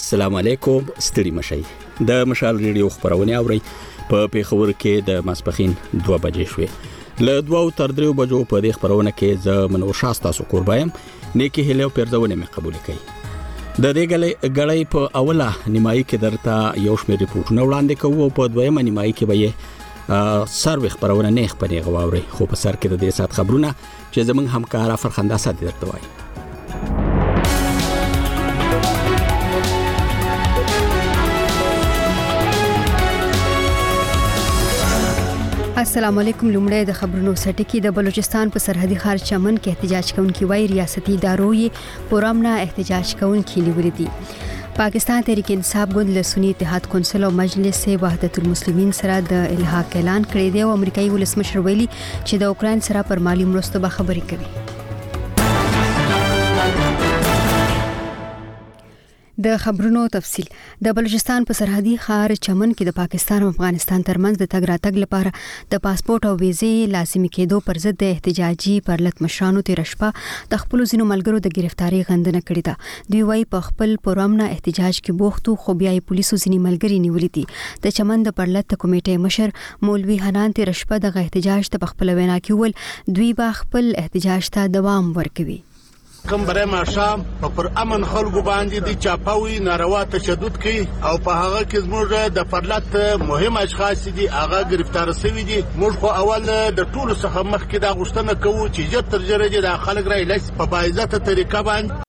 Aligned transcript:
السلام 0.00 0.34
علیکم 0.40 0.84
ستړي 1.06 1.30
مشي 1.38 1.56
د 2.10 2.22
مشال 2.32 2.60
ریډیو 2.66 2.86
خبرونه 2.92 3.32
اوري 3.40 3.56
په 4.10 4.20
پیښور 4.36 4.70
کې 4.84 5.02
د 5.08 5.24
ماسپخین 5.28 5.74
2 6.06 6.18
بجې 6.26 6.46
شوې 6.52 6.68
ل 7.28 7.42
دوه 7.48 7.60
تر 7.80 7.94
درو 7.98 8.14
بجو 8.20 8.38
په 8.52 8.62
دې 8.66 8.70
خبرونه 8.78 9.12
کې 9.18 9.42
ز 9.48 9.74
منور 9.74 9.98
شاسته 10.00 10.32
سو 10.38 10.46
قربایم 10.54 10.92
نیکی 11.42 11.66
هلو 11.70 11.88
پرځونه 12.00 12.38
مې 12.38 12.56
قبول 12.56 12.78
کړي 12.80 13.20
د 13.86 13.96
دې 13.98 14.06
غلې 14.14 14.32
غړې 14.54 14.96
په 14.96 15.12
اوله 15.22 15.76
نیمایي 15.76 16.06
کې 16.08 16.24
درته 16.24 16.56
یو 16.86 16.96
شمېر 17.04 17.20
ریپورتونه 17.26 17.68
وړاندې 17.70 18.02
کوو 18.06 18.30
په 18.42 18.56
دویمه 18.56 18.86
نیمایي 18.90 19.16
کې 19.22 19.30
به 19.30 20.48
سر 20.60 20.86
وخ 20.88 20.98
پرونه 21.06 21.36
نه 21.40 21.48
خبرې 21.52 21.88
غواوري 21.90 22.24
خو 22.36 22.50
په 22.54 22.62
سر 22.66 22.80
کې 22.82 22.90
د 22.90 23.06
دې 23.06 23.22
سات 23.22 23.40
خبرونه 23.42 23.76
چې 23.86 24.32
زمونږ 24.32 24.60
همکار 24.60 24.98
افر 24.98 25.18
خندا 25.20 25.42
ساتي 25.48 25.68
درته 25.70 25.94
وایي 25.94 26.14
السلام 35.82 36.18
علیکم 36.20 36.48
لومړی 36.54 36.76
د 36.88 36.92
خبرونو 36.96 37.30
سټکی 37.44 37.78
د 37.84 37.92
بلوچستان 37.96 38.50
په 38.56 38.60
سرحدي 38.66 38.96
خار 39.04 39.20
چمن 39.28 39.56
کې 39.62 39.70
احتجاج 39.70 40.10
کوونکي 40.18 40.48
وای 40.50 40.66
ریاستي 40.72 41.14
ادارو 41.18 41.48
یې 41.60 42.04
پرام 42.12 42.42
نه 42.44 42.52
احتجاج 42.66 43.14
کوونکي 43.22 43.64
لوري 43.68 43.90
دي 44.00 44.06
پاکستان 44.76 45.26
تحریک 45.30 45.50
انصاف 45.54 45.94
ګوند 45.96 46.12
له 46.18 46.24
سنی 46.30 46.50
اتحاد 46.54 46.86
کونسل 46.92 47.26
او 47.30 47.30
مجلس 47.40 47.80
وحدت 48.04 48.38
المسلمین 48.44 48.92
سره 49.00 49.16
د 49.32 49.42
الحاق 49.56 49.96
اعلان 50.02 50.28
کړی 50.28 50.58
دی 50.58 50.62
او 50.68 50.76
امریکایي 50.76 51.10
ولسمشر 51.16 51.64
ویلي 51.66 51.88
چې 51.96 52.44
د 52.44 52.52
اوکرين 52.54 52.86
سره 52.90 53.04
پر 53.10 53.24
مالی 53.30 53.48
مرستو 53.56 53.82
به 53.86 53.92
خبرې 53.96 54.32
کوي 54.34 54.80
د 59.40 59.54
خبرونو 59.60 60.00
تفصيل 60.12 60.44
د 60.86 60.92
بلوچستان 60.96 61.46
په 61.50 61.56
سرحدي 61.58 61.92
خار 62.04 62.32
چمن 62.46 62.72
کې 62.76 62.84
د 62.88 62.94
پاکستان 62.96 63.44
او 63.46 63.46
افغانستان 63.52 64.02
ترمنځ 64.08 64.36
د 64.42 64.50
تګ 64.54 64.66
راتګ 64.70 64.98
لپاره 65.04 65.32
د 65.74 65.80
پاسپورت 65.86 66.26
او 66.30 66.32
ویزه 66.42 66.90
لازمي 66.94 67.30
کېدو 67.36 67.60
پر 67.68 67.80
ضد 67.84 67.96
د 68.02 68.12
احتجاجي 68.16 68.74
پرلط 68.90 69.22
مشرانو 69.26 69.62
تیر 69.70 69.82
شپه 69.92 70.10
د 70.52 70.60
خپل 70.64 70.84
زینو 70.92 71.06
ملګرو 71.14 71.40
د 71.48 71.54
گرفتاری 71.60 72.02
غندنه 72.10 72.44
کړې 72.44 72.62
ده 72.68 73.16
دوی 73.16 73.22
وايي 73.32 73.46
په 73.56 73.66
خپل 73.70 73.96
پروام 74.10 74.36
نه 74.42 74.50
احتجاج 74.58 75.00
کې 75.00 75.18
بوختو 75.24 75.56
خو 75.64 75.78
بیا 75.86 75.94
پولیسو 76.12 76.40
ځینی 76.44 76.60
ملګری 76.68 77.00
نیولې 77.08 77.34
دي 77.38 77.88
د 77.88 77.96
چمن 78.02 78.28
د 78.30 78.38
پرلط 78.40 78.78
کمیټې 78.78 79.26
مشر 79.26 79.58
مولوي 79.88 80.20
حنان 80.28 80.58
تیر 80.62 80.74
شپه 80.84 81.02
د 81.08 81.20
احتجاج 81.24 81.72
ته 81.76 81.92
خپل 81.94 82.14
وینا 82.22 82.38
کې 82.46 82.62
ول 82.62 83.12
دوی 83.20 83.32
با 83.44 83.50
خپل 83.64 83.92
احتجاج 84.04 84.54
ته 84.58 84.70
دوام 84.80 85.12
ورکوي 85.20 85.60
کوم 86.30 86.42
بره 86.48 86.64
ماشام 86.74 87.18
په 87.40 87.46
پر 87.56 87.66
امن 87.82 88.02
خلکو 88.12 88.40
باندې 88.50 88.78
د 88.88 88.98
چاپاوي 89.04 89.56
ناروا 89.68 90.02
تشدد 90.12 90.54
کوي 90.64 90.82
او 91.08 91.14
په 91.24 91.32
هغه 91.42 91.60
کې 91.70 91.78
زموږ 91.86 92.06
د 92.36 92.46
پرلط 92.52 92.88
مهم 93.30 93.54
اشخاص 93.64 94.00
دي 94.20 94.26
هغه 94.36 94.60
گرفتار 94.72 95.08
شوی 95.22 95.44
دي 95.50 95.58
موږ 95.80 95.92
خو 96.02 96.08
اول 96.22 96.44
د 96.52 96.80
ټولو 96.94 97.14
څخه 97.22 97.40
مخکې 97.52 97.76
دا 97.86 97.90
غوښتنه 97.98 98.32
کوو 98.46 98.64
چې 98.74 98.82
جته 98.94 99.06
تر 99.18 99.28
جره 99.32 99.46
دي 99.54 99.60
د 99.66 99.76
خلک 99.88 100.04
را 100.14 100.18
لښ 100.32 100.44
په 100.58 100.64
بایزته 100.76 101.18
طریقه 101.30 101.60
باندې 101.70 102.00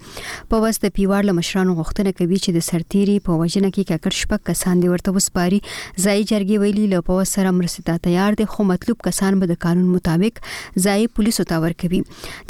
په 0.53 0.65
واسطه 0.67 0.95
پیوار 0.99 1.29
له 1.31 1.37
مشرانو 1.41 1.77
غوښتنه 1.81 2.17
کوي 2.21 2.37
چې 2.45 2.57
د 2.59 2.67
سرتيري 2.71 3.17
په 3.29 3.39
وجنه 3.43 3.71
کې 3.77 3.87
ککړ 3.93 4.17
شپږ 4.29 4.45
کسان 4.49 4.81
دی 4.81 4.87
ورته 4.89 5.11
وسپاري 5.13 5.57
ځای 6.03 6.25
جرګې 6.31 6.57
ویلي 6.63 6.81
له 6.93 6.97
پوه 7.07 7.21
سره 7.31 7.53
مرسته 7.59 7.95
تیار 8.07 8.35
دي 8.41 8.45
خو 8.55 8.65
مطلوب 8.71 8.99
کسان 9.07 9.39
به 9.43 9.49
د 9.51 9.57
قانون 9.65 9.87
مطابق 9.93 10.41
ځای 10.85 11.07
پولیسو 11.19 11.45
ته 11.51 11.63
ورکوي 11.63 12.01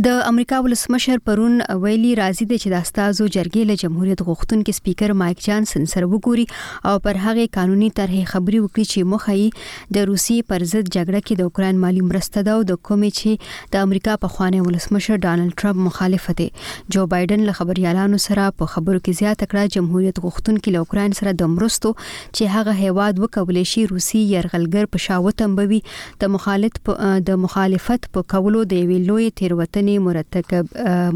د 0.00 0.20
امریکا 0.26 0.58
ولسمشر 0.64 1.16
پرون 1.24 1.60
ویلي 1.82 2.12
راضي 2.18 2.44
دي 2.50 2.56
چې 2.58 2.70
د 2.74 2.80
استادو 2.86 3.24
جرګې 3.32 3.68
له 3.70 3.74
جمهوریت 3.80 4.20
غوښتونکو 4.28 4.74
سپیکر 4.76 5.12
مایک 5.22 5.40
جانسن 5.46 5.82
سره 5.92 6.06
وګوري 6.12 6.44
او 6.90 6.94
پر 7.06 7.18
هغه 7.24 7.44
قانوني 7.56 7.90
طرحې 7.98 8.30
خبري 8.30 8.60
وکړي 8.60 8.88
چې 8.92 9.10
مخې 9.10 9.92
د 9.96 10.06
روسي 10.10 10.36
پر 10.52 10.64
ضد 10.70 10.82
جګړه 10.94 11.20
کې 11.26 11.34
د 11.40 11.48
اوکران 11.50 11.82
مالی 11.82 12.04
مرسته 12.12 12.44
ده 12.46 12.54
او 12.60 12.62
د 12.70 12.78
کومې 12.90 13.18
چې 13.18 13.74
د 13.74 13.84
امریکا 13.88 14.14
په 14.22 14.32
خوانې 14.36 14.70
ولسمشر 14.70 15.20
ډانلډ 15.26 15.60
ټرمپ 15.62 15.84
مخالفت 15.88 16.40
دي 16.40 16.48
جو 16.96 17.04
بایدن 17.16 17.44
له 17.50 17.56
خبريالانو 17.60 18.22
سره 18.28 18.48
په 18.62 18.72
خبرو 18.76 19.02
کې 19.02 19.20
زیاته 19.20 19.50
کړه 19.52 19.76
جمهوریت 19.76 20.22
غوښتونکو 20.28 20.74
له 20.78 20.86
اوکران 20.86 21.18
سره 21.20 21.36
د 21.44 21.52
مرستو 21.58 21.92
چې 22.06 22.54
هغه 22.56 22.76
هیواد 22.80 23.22
وکولې 23.26 23.72
شي 23.74 23.86
روسي 23.92 24.24
يرغلګر 24.32 24.90
په 24.96 25.06
شاوتمبوي 25.10 25.84
د 26.26 26.34
مخالفت 26.38 26.90
د 27.30 27.44
مخالفت 27.46 28.10
په 28.18 28.28
کولو 28.36 28.66
د 28.74 28.76
ویلوې 28.80 29.38
تیروتنې 29.44 29.80
بدنې 29.82 29.98
مرتکب 30.08 30.66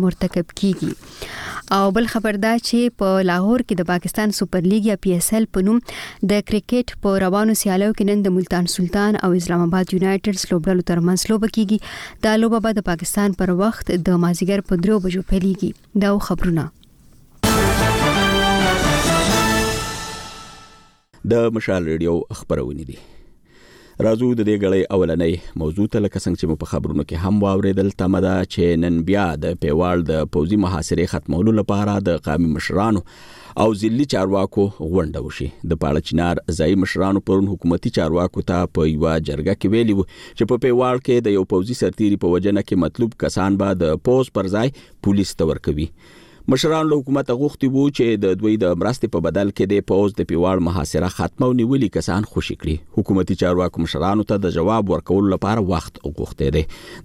مرتکب 0.04 0.52
کیږي 0.60 1.28
او 1.76 1.90
بل 1.96 2.06
خبردار 2.12 2.58
چې 2.68 2.94
په 3.02 3.22
لاهور 3.28 3.64
کې 3.66 3.80
د 3.80 3.88
پاکستان 3.92 4.34
سپر 4.40 4.66
لیګ 4.72 4.88
یا 4.90 4.96
پی 5.06 5.14
اس 5.18 5.28
ال 5.38 5.46
په 5.56 5.66
نوم 5.68 5.80
د 6.32 6.44
کرکټ 6.50 6.94
په 7.06 7.14
روانو 7.24 7.56
سیالیو 7.62 7.96
کې 7.96 8.08
نن 8.12 8.24
د 8.26 8.36
ملتان 8.38 8.70
سلطان 8.74 9.18
او 9.26 9.30
اسلام 9.40 9.64
آباد 9.66 9.94
یونایټډ 9.96 10.44
سلوبډلو 10.44 10.88
ترمنځ 10.92 11.32
لوبه 11.32 11.52
کیږي 11.56 12.22
دا 12.28 12.34
لوبه 12.44 12.62
به 12.68 12.78
د 12.80 12.86
پاکستان 12.90 13.36
پر 13.42 13.54
وخت 13.64 13.92
د 14.10 14.22
مازیګر 14.26 14.66
په 14.70 14.84
3 14.88 15.04
بجو 15.08 15.24
پیلېږي 15.32 16.00
دا 16.06 16.16
خبرونه 16.30 16.70
د 21.34 21.54
مشال 21.58 21.90
ریډیو 21.90 22.40
خبرونه 22.40 22.88
دي 22.92 22.98
راځو 24.04 24.26
د 24.38 24.44
دې 24.46 24.54
غړې 24.62 24.82
اولنې 24.94 25.56
موضوع 25.60 25.84
ته 25.92 26.00
لکه 26.06 26.20
څنګه 26.24 26.38
چې 26.40 26.48
مو 26.48 26.56
په 26.62 26.70
خبرونو 26.72 27.04
کې 27.10 27.20
هم 27.22 27.38
واوریدل 27.44 27.86
تمه 28.00 28.18
ده 28.24 28.34
چې 28.52 28.80
نن 28.82 28.98
بیا 29.10 29.22
د 29.44 29.54
پیوال 29.62 30.02
د 30.10 30.26
پوزي 30.34 30.58
محاصره 30.64 31.06
ختمولو 31.12 31.54
لپاره 31.60 31.94
د 32.08 32.18
قامي 32.26 32.48
مشرانو 32.56 33.00
او 33.62 33.66
ځلې 33.82 34.04
چارواکو 34.14 34.64
غونډه 34.66 35.22
وشي 35.28 35.48
د 35.72 35.80
پاړچنار 35.86 36.42
ځای 36.60 36.76
مشرانو 36.82 37.24
پرون 37.28 37.48
حکومتي 37.54 37.94
چارواکو 38.00 38.46
ته 38.52 38.68
په 38.80 38.90
یو 38.92 39.00
جرګه 39.06 39.56
کې 39.60 39.76
ویلي 39.76 39.96
وو 40.00 40.06
چې 40.10 40.52
په 40.52 40.64
پیوال 40.66 41.02
کې 41.04 41.28
د 41.28 41.36
یو 41.38 41.48
پوزي 41.54 41.78
سرتيري 41.80 42.20
په 42.26 42.36
وجنه 42.36 42.66
کې 42.68 42.84
مطلوب 42.84 43.18
کسان 43.26 43.58
به 43.64 43.80
د 43.86 43.98
پوز 44.10 44.32
پر 44.40 44.52
ځای 44.58 44.76
پولیس 45.08 45.34
ته 45.40 45.52
ورکوي 45.54 45.88
مشران 46.48 46.88
له 46.88 46.96
حکومت 46.98 47.30
غوښتي 47.38 47.68
وو 47.76 47.84
چې 47.96 48.20
د 48.24 48.34
دوی 48.40 48.52
د 48.64 48.74
مرستې 48.82 49.12
په 49.14 49.22
بدل 49.26 49.48
کې 49.52 49.68
د 49.70 49.84
پوز 49.90 50.12
د 50.18 50.26
پیوړ 50.32 50.62
محاصره 50.66 51.06
ختمو 51.14 51.46
نیولې 51.60 51.94
کسان 51.96 52.26
خوشی 52.34 52.54
کړي 52.60 52.98
حکومتي 52.98 53.36
چارواکو 53.40 53.80
مشرانو 53.84 54.26
ته 54.32 54.42
د 54.44 54.52
جواب 54.56 54.92
ورکول 54.92 55.30
لپاره 55.34 55.64
وخت 55.70 55.96
غوښتي 56.10 56.50
دي 56.56 56.62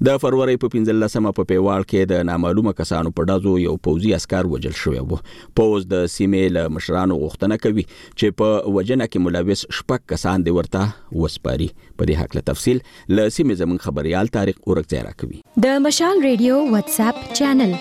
د 0.10 0.20
فروری 0.26 0.54
په 0.66 0.74
15مه 0.76 1.32
په 1.40 1.50
پیوړ 1.54 1.88
کې 1.94 2.12
د 2.14 2.30
نامعلومه 2.32 2.74
کسانو 2.82 3.14
په 3.20 3.30
ډزو 3.32 3.54
یو 3.64 3.74
پوزي 3.90 4.12
اسکار 4.20 4.50
وجل 4.54 4.76
شوی 4.84 5.02
وو 5.14 5.20
پوز 5.62 5.90
د 5.94 6.06
سیمې 6.18 6.54
له 6.60 6.74
مشرانو 6.78 7.18
غوښتنه 7.22 7.58
کوي 7.66 7.86
چې 7.94 8.38
په 8.44 8.76
وجنه 8.78 9.08
کې 9.08 9.26
ملوث 9.30 9.64
شپک 9.80 10.06
کسان 10.14 10.46
دی 10.50 10.54
ورته 10.60 11.24
وسپاري 11.24 11.70
په 11.80 12.12
دې 12.12 12.22
حق 12.24 12.38
له 12.40 12.48
تفصيل 12.52 12.84
لسیمه 13.22 13.58
زمون 13.64 13.82
خبريال 13.88 14.30
تاریخ 14.40 14.62
اورک 14.68 14.94
ځای 14.96 15.04
راکوي 15.10 15.44
د 15.68 15.82
مشال 15.90 16.24
ریډیو 16.28 16.62
واتس 16.78 17.02
اپ 17.10 17.26
چینل 17.42 17.76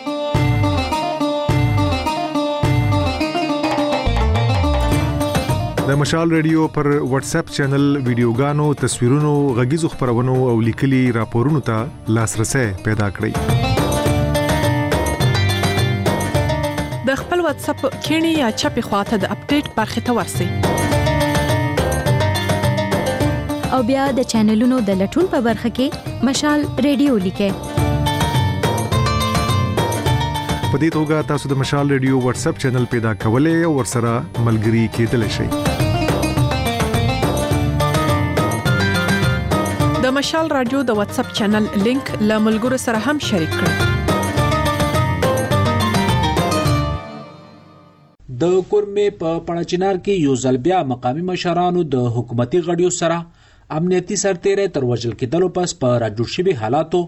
د 5.90 5.94
مشال 6.00 6.28
ریډیو 6.36 6.64
پر 6.74 6.86
واتس 7.12 7.30
اپ 7.36 7.48
چینل 7.54 7.84
ویډیوګانو 8.08 8.66
تصویرونو 8.82 9.30
غږیزو 9.56 9.88
خبرونو 9.94 10.34
او 10.50 10.52
لیکلي 10.66 11.00
راپورونو 11.16 11.60
ته 11.68 12.12
لاسرسي 12.18 12.62
پیدا 12.88 13.08
کړئ 13.16 15.08
د 17.08 17.18
خپل 17.22 17.40
واتس 17.48 17.66
اپ 17.74 17.82
کینی 18.06 18.32
یا 18.38 18.50
چپی 18.64 18.84
خواته 18.90 19.18
د 19.26 19.34
اپډیټ 19.36 19.76
برخه 19.80 20.04
ته 20.10 20.16
ورسئ 20.20 20.48
او 23.74 23.80
بیا 23.92 24.06
د 24.22 24.30
چینلونو 24.36 24.80
د 24.90 25.02
لټون 25.04 25.34
په 25.36 25.44
برخه 25.50 25.76
کې 25.82 26.24
مشال 26.32 26.66
ریډیو 26.88 27.18
لیکئ 27.28 27.52
په 30.72 30.78
دې 30.82 30.88
توګه 30.94 31.24
تاسو 31.28 31.48
د 31.50 31.56
مشال 31.60 31.88
ریډیو 31.92 32.18
واتس 32.24 32.42
اپ 32.48 32.58
چینل 32.64 32.84
پیدا 32.90 33.10
کولای 33.22 33.62
او 33.68 33.70
ورسره 33.76 34.10
ملګري 34.48 34.82
کېدلی 34.96 35.30
شئ 35.36 35.46
د 40.04 40.12
مشال 40.18 40.50
رادیو 40.56 40.82
د 40.90 40.98
واتس 41.00 41.18
اپ 41.22 41.32
چینل 41.40 41.66
لینک 41.86 42.12
له 42.28 42.36
ملګرو 42.44 42.78
سره 42.84 43.00
هم 43.08 43.22
شریک 43.32 43.56
کړئ 43.56 43.88
د 48.44 48.54
کورمې 48.68 49.10
په 49.24 49.42
پړچنار 49.48 49.98
کې 50.04 50.22
یو 50.28 50.38
ځل 50.44 50.60
بیا 50.68 50.80
مقامی 50.92 51.26
مشرانو 51.32 51.84
د 51.96 52.06
حکومتي 52.18 52.62
غړیو 52.68 52.96
سره 53.00 53.50
امنیتي 53.80 54.20
سرتیره 54.26 54.70
تر 54.78 54.88
وجل 54.92 55.18
کېدلو 55.24 55.50
پس 55.58 55.76
په 55.84 55.92
راجوړ 56.04 56.32
شوی 56.38 56.56
حالاتو 56.64 57.02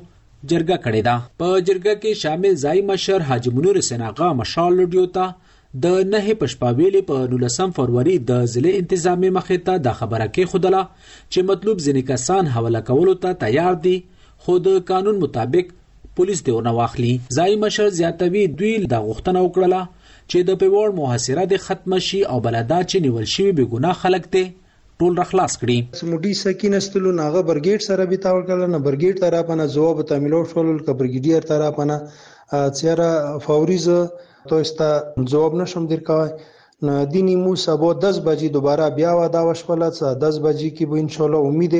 جرګه 0.51 0.77
کړې 0.85 1.01
ده 1.09 1.15
په 1.41 1.49
جرګه 1.67 1.93
کې 2.03 2.13
شامل 2.23 2.55
ځای 2.65 2.81
مشر 2.93 3.25
حاجی 3.31 3.51
منور 3.57 3.77
سناغا 3.89 4.31
مشال 4.41 4.73
لډیو 4.79 5.05
ته 5.19 5.27
د 5.85 6.01
نه 6.15 6.35
پښپاویلې 6.41 7.03
په 7.11 7.19
19 7.35 7.75
فروری 7.77 8.17
د 8.31 8.49
ضلع 8.55 8.73
انتظامی 8.79 9.31
مخې 9.37 9.59
ته 9.69 9.85
د 9.87 9.95
خبره 10.01 10.27
کې 10.35 10.51
خودله 10.55 10.81
چې 11.33 11.47
مطلوب 11.51 11.77
ځینې 11.87 12.03
کسان 12.11 12.51
حواله 12.57 12.81
کولو 12.89 13.15
ته 13.27 13.39
تیار 13.45 13.79
دي 13.87 13.95
خو 14.47 14.57
د 14.67 14.81
قانون 14.91 15.23
مطابق 15.27 15.71
پولیس 16.17 16.41
دی 16.47 16.55
ونه 16.57 16.73
واخلي 16.81 17.13
ځای 17.39 17.53
مشر 17.67 17.93
زیاتوي 18.01 18.43
دوی 18.61 18.73
د 18.93 18.95
غوښتنه 19.07 19.41
وکړه 19.47 19.83
چې 20.31 20.39
د 20.49 20.59
پیوړ 20.63 20.89
محاصره 21.01 21.47
د 21.55 21.63
ختم 21.69 21.97
شي 22.09 22.21
او 22.33 22.41
بلدا 22.49 22.81
چې 22.91 23.07
نیول 23.07 23.31
شي 23.37 23.47
به 23.61 23.69
ګناه 23.77 24.01
خلک 24.03 24.29
ته 24.37 24.45
ټول 25.03 25.13
را 25.21 25.25
خلاص 25.33 25.55
کړي 25.63 25.77
سموډي 26.01 26.33
سکینستلو 26.45 27.11
ناغه 27.21 27.41
برګیټ 27.51 27.81
سره 27.91 28.03
به 28.11 28.17
تاول 28.25 28.43
کړل 28.49 28.63
نه 28.75 28.81
برګیټ 28.87 29.15
طرفانه 29.25 29.65
جواب 29.75 29.99
ته 30.09 30.15
ملو 30.25 30.41
شول 30.51 30.79
ک 30.85 30.89
برګیډیر 31.01 31.41
طرفانه 31.53 31.97
چیرې 32.79 33.11
فوریزه 33.45 34.01
توستا 34.51 34.91
جواب 35.33 35.53
نشم 35.61 35.83
درکای 35.93 36.29
دی 36.83 37.21
نیمو 37.23 37.55
سبا 37.65 37.89
10 38.03 38.09
بجې 38.25 38.49
دوباره 38.55 38.87
بیا 38.95 39.11
ودا 39.19 39.41
وشوله 39.49 39.89
چې 39.99 40.17
10 40.23 40.39
بجې 40.47 40.71
کې 40.79 40.87
به 40.93 41.03
ان 41.03 41.09
شاء 41.17 41.25
الله 41.27 41.51
امید 41.51 41.75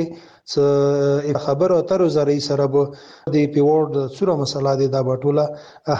چې 0.51 1.41
خبر 1.47 1.71
او 1.77 1.79
تر 1.89 2.03
زری 2.17 2.35
سره 2.45 2.67
به 2.75 2.83
د 2.93 3.35
پیوړ 3.55 3.89
د 3.95 4.05
څوره 4.17 4.35
مسله 4.43 4.75
د 4.83 4.93
بټوله 5.09 5.45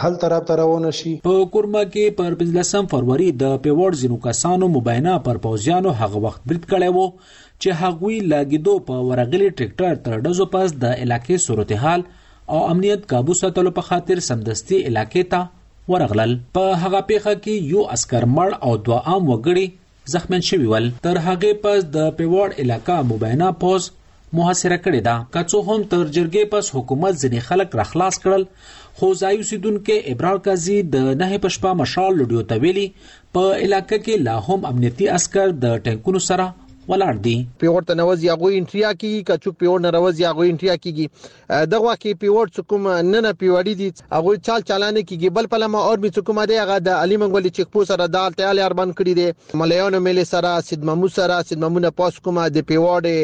حل 0.03 0.15
طرف 0.21 0.45
ته 0.51 0.55
روان 0.61 0.87
شي 0.99 1.11
په 1.27 1.43
کورما 1.55 1.81
کې 1.87 2.15
پر 2.21 2.37
15 2.41 2.87
فروری 2.93 3.27
د 3.43 3.57
پیوړ 3.67 3.99
زینو 4.03 4.19
کسانو 4.27 4.69
مباینه 4.77 5.15
پر 5.27 5.39
پوزیانو 5.47 5.93
هغه 6.03 6.21
وخت 6.27 6.45
برید 6.53 6.67
کړي 6.75 6.99
وو 6.99 7.09
چې 7.15 7.81
هغوی 7.83 8.21
لاګیدو 8.33 8.77
په 8.91 9.01
ورغلي 9.11 9.49
ټریکټر 9.57 9.99
تر 10.07 10.23
دزو 10.29 10.47
پاس 10.55 10.75
د 10.85 10.95
علاقې 10.95 11.43
صورتحال 11.49 12.07
او 12.53 12.63
امنیت 12.75 13.05
قابو 13.15 13.37
ساتلو 13.43 13.75
په 13.81 13.89
خاطر 13.91 14.23
سمدستي 14.33 14.81
علاقې 14.85 15.29
ته 15.35 15.43
ورغلل 15.91 16.33
په 16.57 16.65
هغه 16.83 16.99
پیښه 17.09 17.33
کې 17.39 17.71
یو 17.71 17.81
عسكر 17.95 18.25
مړ 18.35 18.51
او 18.65 18.71
دوه 18.85 18.99
عام 19.11 19.23
وګړي 19.31 19.65
زخمیان 20.13 20.43
شوي 20.51 20.67
ول 20.71 20.85
تر 21.07 21.17
هغه 21.25 21.49
پس 21.65 21.79
د 21.97 22.07
پیوړ 22.19 22.49
علاقہ 22.63 22.97
مبینه 23.11 23.49
پوز 23.63 23.89
محاصره 24.37 24.77
کړې 24.85 25.01
ده 25.07 25.15
کڅو 25.33 25.57
هم 25.67 25.81
تر 25.91 26.03
جرګې 26.15 26.43
پس 26.53 26.65
حکومت 26.75 27.13
ځنې 27.23 27.39
خلک 27.49 27.69
را 27.81 27.85
خلاص 27.91 28.15
کړل 28.23 28.43
خو 28.97 29.07
ځایي 29.21 29.45
سیدونکو 29.49 29.93
ابرار 30.13 30.37
قاضي 30.47 30.77
د 30.95 31.11
نه 31.21 31.27
پښپا 31.45 31.71
مشال 31.83 32.11
لډیو 32.21 32.41
تویلی 32.53 32.87
په 33.33 33.43
علاقې 33.65 33.97
کې 34.05 34.15
لا 34.27 34.35
هم 34.47 34.69
امنیتي 34.73 35.05
عسكر 35.17 35.47
د 35.65 35.79
ټینکونو 35.87 36.21
سره 36.31 36.45
ولاړ 36.91 37.15
دي 37.25 37.35
پیور 37.61 37.81
ته 37.89 37.93
نوځي 37.99 38.27
هغه 38.33 38.47
انټریا 38.59 38.89
کیږي 39.01 39.21
که 39.27 39.35
چې 39.43 39.49
پیور 39.61 39.77
نه 39.85 39.89
راوځي 39.95 40.23
هغه 40.29 40.43
انټریا 40.51 40.75
کیږي 40.85 41.05
دغه 41.73 41.93
کې 42.01 42.19
پیور 42.23 42.45
چې 42.55 42.61
کوم 42.69 42.83
نه 43.11 43.19
نه 43.25 43.31
پیوړی 43.43 43.73
دي 43.81 43.87
هغه 44.15 44.31
چال 44.47 44.61
چلانه 44.69 44.99
کیږي 45.09 45.29
بل 45.37 45.45
په 45.53 45.57
لمه 45.63 45.79
اور 45.87 45.97
می 46.03 46.09
چې 46.15 46.21
کوم 46.27 46.37
دی 46.51 46.55
هغه 46.63 46.75
د 46.87 47.01
علي 47.05 47.17
منګولي 47.21 47.51
چک 47.57 47.67
پوس 47.75 47.87
سره 47.93 48.03
د 48.07 48.15
الټیال 48.27 48.57
اربان 48.67 48.89
کړی 48.99 49.13
دی 49.19 49.27
مليانو 49.61 49.99
ملي 50.07 50.25
سره 50.33 50.49
سید 50.69 50.81
محمود 50.89 51.11
سره 51.19 51.35
سید 51.49 51.57
محمود 51.65 51.81
نه 51.89 51.97
پاس 52.03 52.13
کومه 52.25 52.43
د 52.55 52.69
پیوړې 52.69 53.19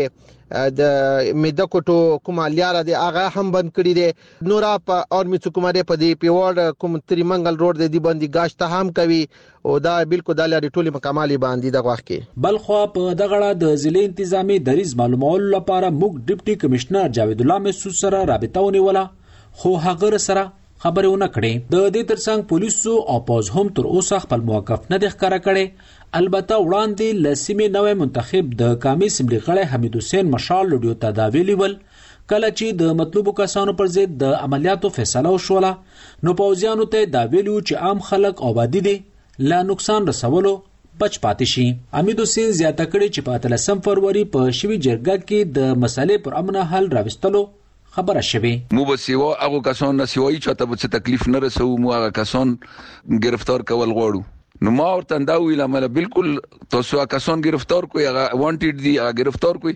د 0.79 1.35
میده 1.43 1.65
کوټو 1.73 1.95
کومه 2.27 2.45
لیار 2.53 2.77
دی 2.89 2.93
هغه 3.01 3.25
هم 3.35 3.51
بند 3.55 3.69
کړی 3.75 3.93
دی 3.99 4.07
نورا 4.51 4.69
په 4.89 5.01
ارمی 5.17 5.37
حکومت 5.45 5.77
په 5.91 5.95
دی 6.03 6.09
پیوړ 6.23 6.53
کوم 6.83 6.97
تریمنګل 7.11 7.55
روډ 7.63 7.75
دی 7.81 7.87
دی 7.95 7.99
باندې 8.05 8.27
گاشته 8.35 8.65
هم 8.73 8.91
کوي 8.99 9.21
او 9.67 9.75
دا 9.87 9.93
بالکل 10.13 10.33
د 10.39 10.43
لارې 10.53 10.73
ټولي 10.75 10.91
مکمالي 10.97 11.37
باندې 11.45 11.69
د 11.75 11.85
غوښ 11.87 12.01
کې 12.07 12.41
بلخو 12.45 12.79
په 12.95 13.03
دغه 13.21 13.35
اړه 13.37 13.51
د 13.63 13.77
ضلع 13.83 14.03
انتظامی 14.09 14.57
دریز 14.69 14.95
معلومولو 15.03 15.53
لپاره 15.57 15.87
موږ 15.99 16.13
ډیپټي 16.27 16.55
کمشنر 16.63 17.07
جاوید 17.19 17.41
الله 17.45 17.57
مسعود 17.67 17.99
سره 18.03 18.25
رابطه 18.33 18.65
ونیوله 18.67 19.05
خو 19.61 19.75
هغه 19.85 20.17
سره 20.29 20.45
خبرې 20.83 21.07
ونه 21.11 21.25
کړې 21.35 21.53
د 21.73 21.87
دې 21.95 22.01
ترڅنګ 22.09 22.43
پولیسو 22.49 22.91
او 23.11 23.17
پوز 23.29 23.47
هم 23.55 23.71
تر 23.79 23.87
اوسه 23.93 24.19
خپل 24.25 24.43
موقف 24.49 24.85
نه 24.93 24.99
ښکارا 25.13 25.39
کړي 25.47 25.63
البته 26.19 26.59
وړاندې 26.67 27.17
لسمه 27.25 27.65
نوې 27.73 27.95
منتخب 28.01 28.53
د 28.61 28.77
کامی 28.85 29.09
سملي 29.15 29.39
غړې 29.47 29.65
حمید 29.73 29.97
حسین 30.01 30.31
مشال 30.37 30.63
لډیو 30.75 30.93
تداویلی 31.03 31.55
ول 31.63 31.75
کله 32.31 32.51
چې 32.59 32.77
د 32.83 32.95
مطلوبو 33.01 33.33
کسانو 33.41 33.75
پر 33.83 33.91
ضد 33.97 34.15
د 34.23 34.39
عملیاتو 34.47 34.91
فیصله 34.99 35.33
وشوله 35.35 35.73
نو 36.27 36.37
پوزیانو 36.43 36.87
ته 36.95 37.11
دا 37.17 37.25
ویلو 37.35 37.57
چې 37.67 37.83
عام 37.85 38.05
خلک 38.09 38.43
آبادی 38.53 38.83
دي 38.89 38.95
لا 39.51 39.59
نقصان 39.73 40.09
رسولو 40.13 40.55
بچ 41.03 41.21
پاتې 41.25 41.55
شي 41.55 41.67
امید 42.03 42.23
حسین 42.27 42.55
زیاته 42.63 42.89
کړي 42.91 43.13
چې 43.13 43.29
په 43.29 43.45
13 43.51 43.85
فروری 43.89 44.25
په 44.37 44.55
شوی 44.61 44.81
جرګه 44.89 45.29
کې 45.29 45.55
د 45.59 45.79
مسلې 45.85 46.25
پر 46.27 46.43
امن 46.43 46.63
حل 46.73 46.87
راوستلو 46.99 47.43
خبره 47.99 48.21
شوه 48.21 48.59
مو 48.77 48.85
به 48.89 48.95
سیوا 48.97 49.29
هغه 49.45 49.61
کسان 49.69 49.95
نه 49.97 50.05
سیوای 50.15 50.39
چاته 50.39 50.65
به 50.65 50.75
تکلیف 50.97 51.27
نه 51.27 51.39
رسو 51.45 51.65
مو 51.77 51.93
هغه 51.93 52.11
کسان 52.17 52.57
گرفتار 53.23 53.61
کول 53.61 53.89
غواړو 53.97 54.21
نو 54.65 54.71
ما 54.77 54.87
ورته 54.97 55.17
دا 55.29 55.35
ویل 55.41 55.61
مله 55.73 55.87
بالکل 55.97 56.39
تاسو 56.75 57.05
کسان 57.15 57.41
گرفتار 57.47 57.83
کوی 57.91 58.05
هغه 58.09 58.23
وانټډ 58.41 58.75
دی 58.83 58.93
هغه 59.01 59.11
گرفتار 59.19 59.55
کوی 59.65 59.73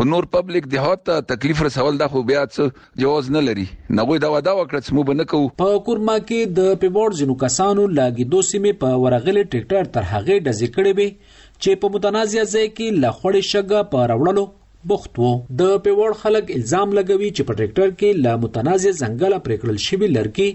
خو 0.00 0.04
نور 0.12 0.24
پبلک 0.34 0.64
دهات 0.74 1.00
ته 1.10 1.20
تکلیف 1.30 1.62
رسول 1.68 1.98
دا 2.02 2.08
خو 2.16 2.22
بیا 2.32 2.42
څه 2.58 3.00
جواز 3.04 3.30
نه 3.38 3.44
لري 3.46 3.64
نغوی 4.00 4.18
دا 4.26 4.34
ودا 4.34 4.52
وکړه 4.60 4.80
چې 4.84 4.90
مو 4.98 5.06
بنه 5.12 5.28
کوو 5.32 5.48
په 5.62 5.76
کورما 5.88 6.16
کې 6.18 6.56
د 6.60 6.68
پیبورډ 6.84 7.20
جنو 7.22 7.38
کسانو 7.46 7.86
لاګي 7.98 8.30
دوسي 8.36 8.62
می 8.66 8.74
په 8.84 9.00
ورغلې 9.00 9.56
ټریکټر 9.56 9.90
تر 9.98 10.08
هغه 10.14 10.40
د 10.50 10.58
ذکرې 10.60 11.00
به 11.00 11.32
چې 11.32 11.82
په 11.84 11.94
متنازع 11.96 12.44
ځای 12.56 12.70
کې 12.76 13.02
لخړې 13.02 13.52
شګه 13.54 13.88
پر 13.96 14.16
وړلو 14.22 14.48
بوخت 14.90 15.18
وو 15.22 15.30
د 15.60 15.70
پیوړ 15.84 16.10
خلک 16.22 16.50
الزام 16.56 16.90
لګوي 16.98 17.28
چې 17.36 17.46
په 17.48 17.56
ټریکټر 17.60 17.88
کې 18.00 18.10
لا 18.26 18.34
متنازع 18.44 18.90
ځنګل 19.00 19.34
پرېکړل 19.46 19.78
شوی 19.86 20.10
لرګي 20.16 20.48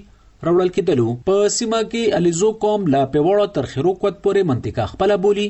راوړل 0.47 0.71
کېدلو 0.77 1.07
په 1.29 1.49
سیمه 1.55 1.81
کې 1.91 2.15
الیزو 2.19 2.51
قوم 2.65 2.87
لا 2.93 3.01
پیوړ 3.15 3.41
تر 3.57 3.67
خروقوت 3.73 4.21
پورې 4.27 4.47
منطقه 4.51 4.85
خپل 4.91 5.15
بولی 5.25 5.47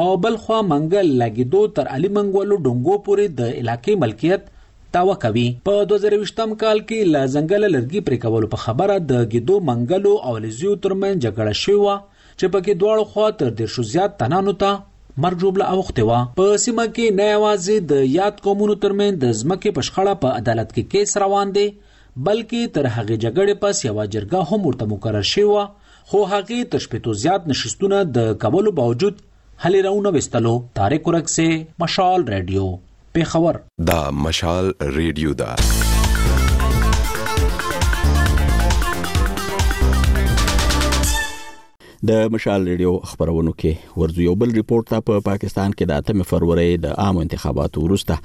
او 0.00 0.06
بل 0.26 0.36
خو 0.44 0.58
منګل 0.72 1.12
لګیدو 1.22 1.62
تر 1.78 1.90
علي 1.96 2.10
منګولو 2.18 2.60
ډنګو 2.66 2.98
پورې 3.08 3.40
د 3.40 3.52
علاقې 3.54 4.04
ملکیت 4.04 4.46
داوا 4.96 5.14
کوي 5.24 5.46
په 5.70 5.88
2020م 5.94 6.54
کال 6.64 6.82
کې 6.90 7.14
لا 7.16 7.24
ځنګل 7.30 7.66
لرګي 7.76 8.04
پرې 8.10 8.18
کول 8.26 8.48
په 8.56 8.64
خبره 8.66 8.98
د 9.14 9.24
ګیدو 9.36 9.58
منګلو 9.72 10.14
او 10.28 10.36
لزیو 10.46 10.76
ترمن 10.86 11.24
جګړه 11.24 11.64
شوې 11.64 11.82
و 11.82 12.38
چې 12.38 12.54
پکې 12.54 12.82
دواړو 12.82 13.10
خوا 13.14 13.28
تر 13.42 13.52
ډیر 13.60 13.76
شو 13.76 13.86
زیات 13.94 14.16
تنانو 14.22 14.56
ته 14.62 14.78
مرګ 15.24 15.40
جوړه 15.42 15.76
اوخته 15.76 16.08
و 16.08 16.18
په 16.38 16.58
سیمه 16.64 16.82
کې 16.96 17.14
نه 17.20 17.24
یوازې 17.28 17.78
د 17.92 18.04
یاد 18.16 18.36
قومونو 18.46 18.74
ترمن 18.84 19.16
د 19.24 19.32
ځمکې 19.38 19.72
پښخړه 19.78 20.12
په 20.24 20.38
عدالت 20.42 20.74
کې 20.76 20.92
کیس 20.92 21.14
روان 21.22 21.54
دی 21.56 21.64
بلکې 22.28 22.68
تر 22.76 22.88
هغه 22.96 23.16
جګړې 23.24 23.56
پس 23.64 23.80
یو 23.86 23.96
جرګه 23.98 24.44
هم 24.50 24.60
ورته 24.68 24.88
مقرر 24.94 25.26
شوی 25.32 25.46
و 25.54 25.58
خو 26.12 26.22
هغه 26.36 26.60
تشپیتو 26.76 27.16
زیات 27.24 27.50
نشستونه 27.54 28.02
د 28.20 28.32
کابل 28.46 28.70
باوجود 28.80 29.18
هلي 29.66 29.82
راونه 29.90 30.14
وستلو 30.18 30.54
طارق 30.80 31.12
ورک 31.12 31.34
سه 31.36 31.48
مشال 31.86 32.28
رادیو 32.38 32.70
په 33.20 33.32
خبر 33.36 33.62
دا 33.92 34.00
مشال 34.26 34.72
رادیو 35.02 35.34
دا 35.44 35.50
د 42.06 42.10
مشال 42.32 42.60
ریډیو 42.68 42.90
خبرونو 43.10 43.52
کې 43.60 43.72
ورزو 44.00 44.20
یو 44.22 44.34
بل 44.40 44.50
ریپورت 44.56 44.88
په 45.06 45.20
پاکستان 45.28 45.72
کې 45.78 45.84
د 45.90 46.20
8 46.20 46.26
فروری 46.32 46.66
د 46.84 46.92
عام 47.04 47.16
انتخاباتو 47.22 47.80
وروسته 47.86 48.16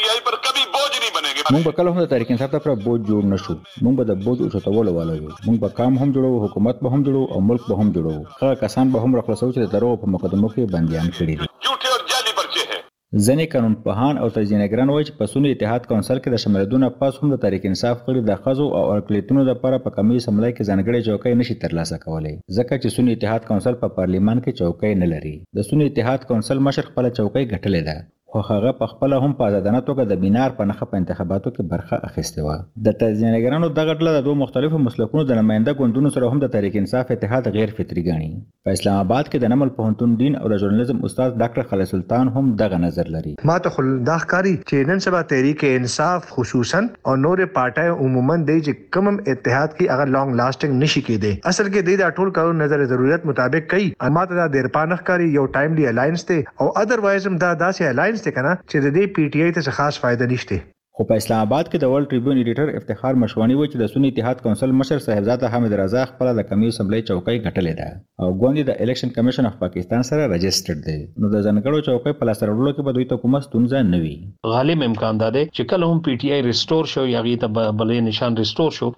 موږ 1.56 1.63
به 1.66 1.72
کله 1.77 1.92
هم 1.94 2.00
د 2.01 2.08
تاریخ 2.12 2.27
انصاف 2.34 2.51
لپاره 2.56 2.74
بوج 2.86 3.01
جوړ 3.10 3.22
نشو 3.34 3.54
موږ 3.84 3.94
به 3.98 4.04
د 4.08 4.16
بوج 4.24 4.39
او 4.46 4.50
چتولو 4.54 4.94
والا 4.96 5.13
یو 5.20 5.27
موږ 5.46 5.60
به 5.60 5.68
کام 5.77 6.00
هم 6.01 6.08
جوړو 6.16 6.32
حکومت 6.46 6.82
به 6.88 6.89
هم 6.96 7.04
جوړو 7.08 7.22
او 7.38 7.39
ملک 7.51 7.68
به 7.70 7.77
هم 7.82 7.92
جوړو 7.98 8.16
هغه 8.39 8.58
کسان 8.63 8.92
به 8.96 9.04
هم 9.06 9.16
راخلاصو 9.20 9.48
چې 9.56 9.62
د 9.63 9.72
درو 9.75 9.92
په 10.01 10.10
مقدمو 10.16 10.50
کې 10.56 10.74
بنديان 10.74 11.08
کړي 11.20 11.36
دي 11.42 11.48
ځینې 11.51 13.46
قانون 13.54 13.75
پوهان 13.86 14.16
او 14.24 14.27
تجزیهګران 14.38 14.92
وایي 14.94 15.06
چې 15.10 15.13
په 15.22 15.25
سونی 15.36 15.50
اتحاد 15.58 15.84
کونسل 15.94 16.18
کې 16.22 16.30
د 16.36 16.38
شمردونه 16.46 16.86
پاس 17.04 17.13
هم 17.24 17.30
د 17.36 17.38
تاریخ 17.46 17.62
انصاف 17.72 17.96
غړي 18.08 18.22
د 18.32 18.34
خزو 18.48 18.68
او 18.82 18.84
اړکلیتونو 18.98 19.42
لپاره 19.51 19.77
په 19.88 19.96
کمی 20.00 20.20
سملای 20.27 20.51
کې 20.51 20.68
ځانګړي 20.72 21.00
چوکۍ 21.08 21.34
نشي 21.44 21.56
ترلاسه 21.66 21.96
کولای 22.08 22.36
ځکه 22.60 22.74
چې 22.84 22.88
سونی 22.98 23.12
اتحاد 23.20 23.42
کونسل 23.54 23.74
په 23.84 23.88
پا 23.96 24.00
پارلیمان 24.04 24.38
کې 24.44 24.51
چوکۍ 24.62 24.94
نه 25.06 25.10
لري 25.16 25.36
د 25.62 25.70
سونی 25.70 25.84
اتحاد 25.92 26.22
کونسل 26.34 26.58
مشر 26.70 26.86
خپل 26.92 27.10
چوکۍ 27.10 27.44
ګټلې 27.56 27.84
ده 27.92 27.98
خو 28.34 28.40
هغه 28.48 28.72
په 28.78 28.88
خپل 28.92 29.14
هم 29.24 29.28
په 29.40 29.48
ازادانه 29.50 29.80
توګه 29.88 30.06
د 30.08 30.16
بینار 30.22 30.54
په 30.56 30.66
نخښه 30.70 30.88
په 30.94 30.98
انتخاباتو 31.02 31.52
کې 31.52 31.68
برخه 31.74 32.00
اخیستې 32.08 32.48
و 32.48 32.88
د 32.88 32.96
تزینګرانو 33.04 33.68
دغه 33.76 33.94
ډله 34.00 34.14
د 34.18 34.26
دوه 34.26 34.40
مختلفو 34.40 34.80
مسلکونو 34.88 35.22
د 35.30 35.38
نماینده 35.40 35.76
ګوندونو 35.82 36.12
سره 36.16 36.32
هم 36.34 36.42
د 36.42 36.50
تحریک 36.56 36.76
انصاف 36.80 37.14
اتحاد 37.16 37.48
غیر 37.58 37.72
فطری 37.78 38.04
ګڼي 38.08 38.28
په 38.66 38.78
اسلام 38.80 38.98
آباد 39.04 39.30
کې 39.30 39.44
د 39.44 39.54
نمل 39.54 39.72
پوهنتون 39.78 40.18
دین 40.24 40.36
او 40.42 40.52
د 40.56 40.60
ژورنالیزم 40.64 41.00
استاد 41.12 41.40
ډاکټر 41.44 41.68
خلیل 41.72 41.90
سلطان 41.94 42.34
هم 42.40 42.52
دغه 42.64 42.82
نظر 42.88 43.14
لري 43.14 43.32
ما 43.52 43.56
ته 43.70 43.78
خل 43.78 43.94
دا 44.12 44.18
ښکاری 44.26 44.52
چې 44.58 44.92
نن 44.92 45.06
سبا 45.08 45.24
تحریک 45.32 45.64
انصاف 45.70 46.28
خصوصا 46.36 46.84
او 46.84 47.16
نورې 47.22 47.56
پارټای 47.60 47.96
عموما 48.10 48.38
د 48.52 48.60
کم 48.98 49.10
اتحاد 49.16 49.74
کې 49.78 49.96
هغه 49.96 50.10
لانګ 50.10 50.42
لاسټینګ 50.42 50.74
نشي 50.84 51.06
کېده 51.08 51.54
اصل 51.54 51.72
کې 51.72 52.04
د 52.04 52.14
ټول 52.20 52.36
کارو 52.42 52.60
نظر 52.66 52.86
ضرورت 52.96 53.32
مطابق 53.32 53.72
کوي 53.78 53.88
اما 54.12 54.28
ته 54.34 54.44
د 54.44 54.54
دیرپانخ 54.60 55.08
کاری 55.14 55.32
یو 55.40 55.48
ټایملی 55.58 55.90
الاینس 55.96 56.30
ته 56.34 56.56
او 56.68 56.72
ادروایز 56.86 57.32
هم 57.34 57.42
دا 57.48 57.56
داسې 57.66 57.92
الاینس 57.96 58.16
ساينس 58.18 58.26
ته 58.28 58.32
کنه 58.38 58.52
چې 58.70 58.78
د 58.86 58.88
دې 58.96 59.04
پی 59.14 59.24
ټی 59.32 59.40
آی 59.46 59.52
ته 59.56 59.62
څه 59.66 59.72
خاص 59.78 59.94
فائدہ 60.04 60.26
نشته 60.32 60.58
خو 61.00 61.06
په 61.10 61.22
اسلام 61.22 61.42
آباد 61.46 61.68
کې 61.72 61.82
د 61.82 61.89
ورلد 61.89 62.08
ټریبیون 62.12 62.38
ایډیټر 62.42 62.70
افتخار 62.77 63.18
مشوانی 63.24 63.56
و 63.56 63.66
چې 63.72 63.80
د 63.82 63.89
سنی 63.89 64.10
اتحاد 64.12 64.39
کونسل 64.46 64.72
مشر 64.77 65.01
صاحبزاده 65.08 65.50
حامد 65.56 65.74
رضا 65.82 66.06
خپل 66.12 66.30
د 66.38 66.46
کمی 66.54 66.70
اسمبلی 66.72 67.01
چوکۍ 67.10 67.36
ګټلې 67.44 67.75
ده 67.82 67.92
او 67.96 68.30
ګوندې 68.30 68.70
د 68.70 68.82
الیکشن 68.86 69.12
کمیشن 69.18 69.50
اف 69.50 69.60
پاکستان 69.60 70.08
سره 70.10 70.25
رجسٹرډ 70.32 70.80
دی 70.88 70.96
نو 71.25 71.30
د 71.34 71.44
ځنګړو 71.44 71.88
چوکۍ 71.89 72.16
په 72.22 72.30
لاس 72.30 72.42
وړلو 72.44 72.72
کې 72.72 72.88
به 72.88 72.96
دوی 72.98 73.08
ته 73.12 73.22
کومه 73.25 73.42
ستونزه 73.48 73.82
نه 73.92 74.00
وي 74.06 74.13
غالب 74.54 74.88
امکان 74.88 75.20
ده 75.24 75.30
چې 75.44 75.70
کله 75.75 75.92
هم 75.92 76.01
پی 76.08 76.16
ټی 76.24 76.32
آی 76.38 76.42
ریسټور 76.48 76.89
شو 76.96 77.06
یا 77.12 77.22
غي 77.30 77.36
ته 77.46 77.51
بلې 77.60 78.08
نشان 78.08 78.39
ریسټور 78.42 78.75
شو 78.80 78.92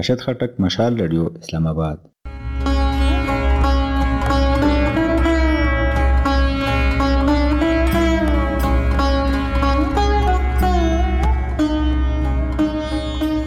راشد 0.00 0.28
خټک 0.28 0.62
مشال 0.68 1.02
رادیو 1.06 1.32
اسلام 1.42 1.74
آباد 1.78 2.06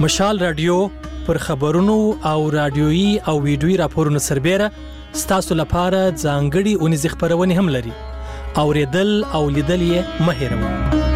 مشال 0.02 0.40
رادیو 0.40 0.90
پر 1.28 1.38
خبرونو 1.38 2.14
او 2.30 2.50
رادیوي 2.52 3.08
او 3.28 3.36
ویډیوي 3.44 3.76
راپورونو 3.82 4.20
سربېره 4.28 4.68
ستاسو 5.26 5.52
لپاره 5.62 6.00
ځانګړي 6.24 6.74
اونیز 6.82 7.04
خبرونه 7.14 7.54
هم 7.60 7.70
لري 7.78 7.94
اوریدل 8.64 9.12
او 9.36 9.44
لیدل 9.56 9.82
یې 9.94 10.02
مهرمه 10.32 11.10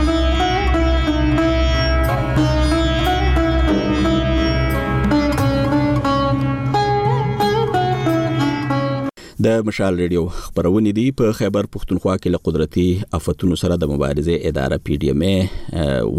د 9.44 9.48
مشال 9.68 9.96
ریډیو 10.00 10.22
خبرونه 10.42 10.92
دي 10.98 11.04
په 11.20 11.32
خیبر 11.38 11.68
پښتونخوا 11.72 12.13
کې 12.18 12.30
له 12.34 12.39
قدرتي 12.44 12.86
آفتونو 13.18 13.56
سره 13.62 13.77
د 13.80 13.89
مبارزې 13.94 14.51
اداره 14.51 14.75
پی 14.86 14.96
ډی 15.01 15.10
ایم 15.13 15.24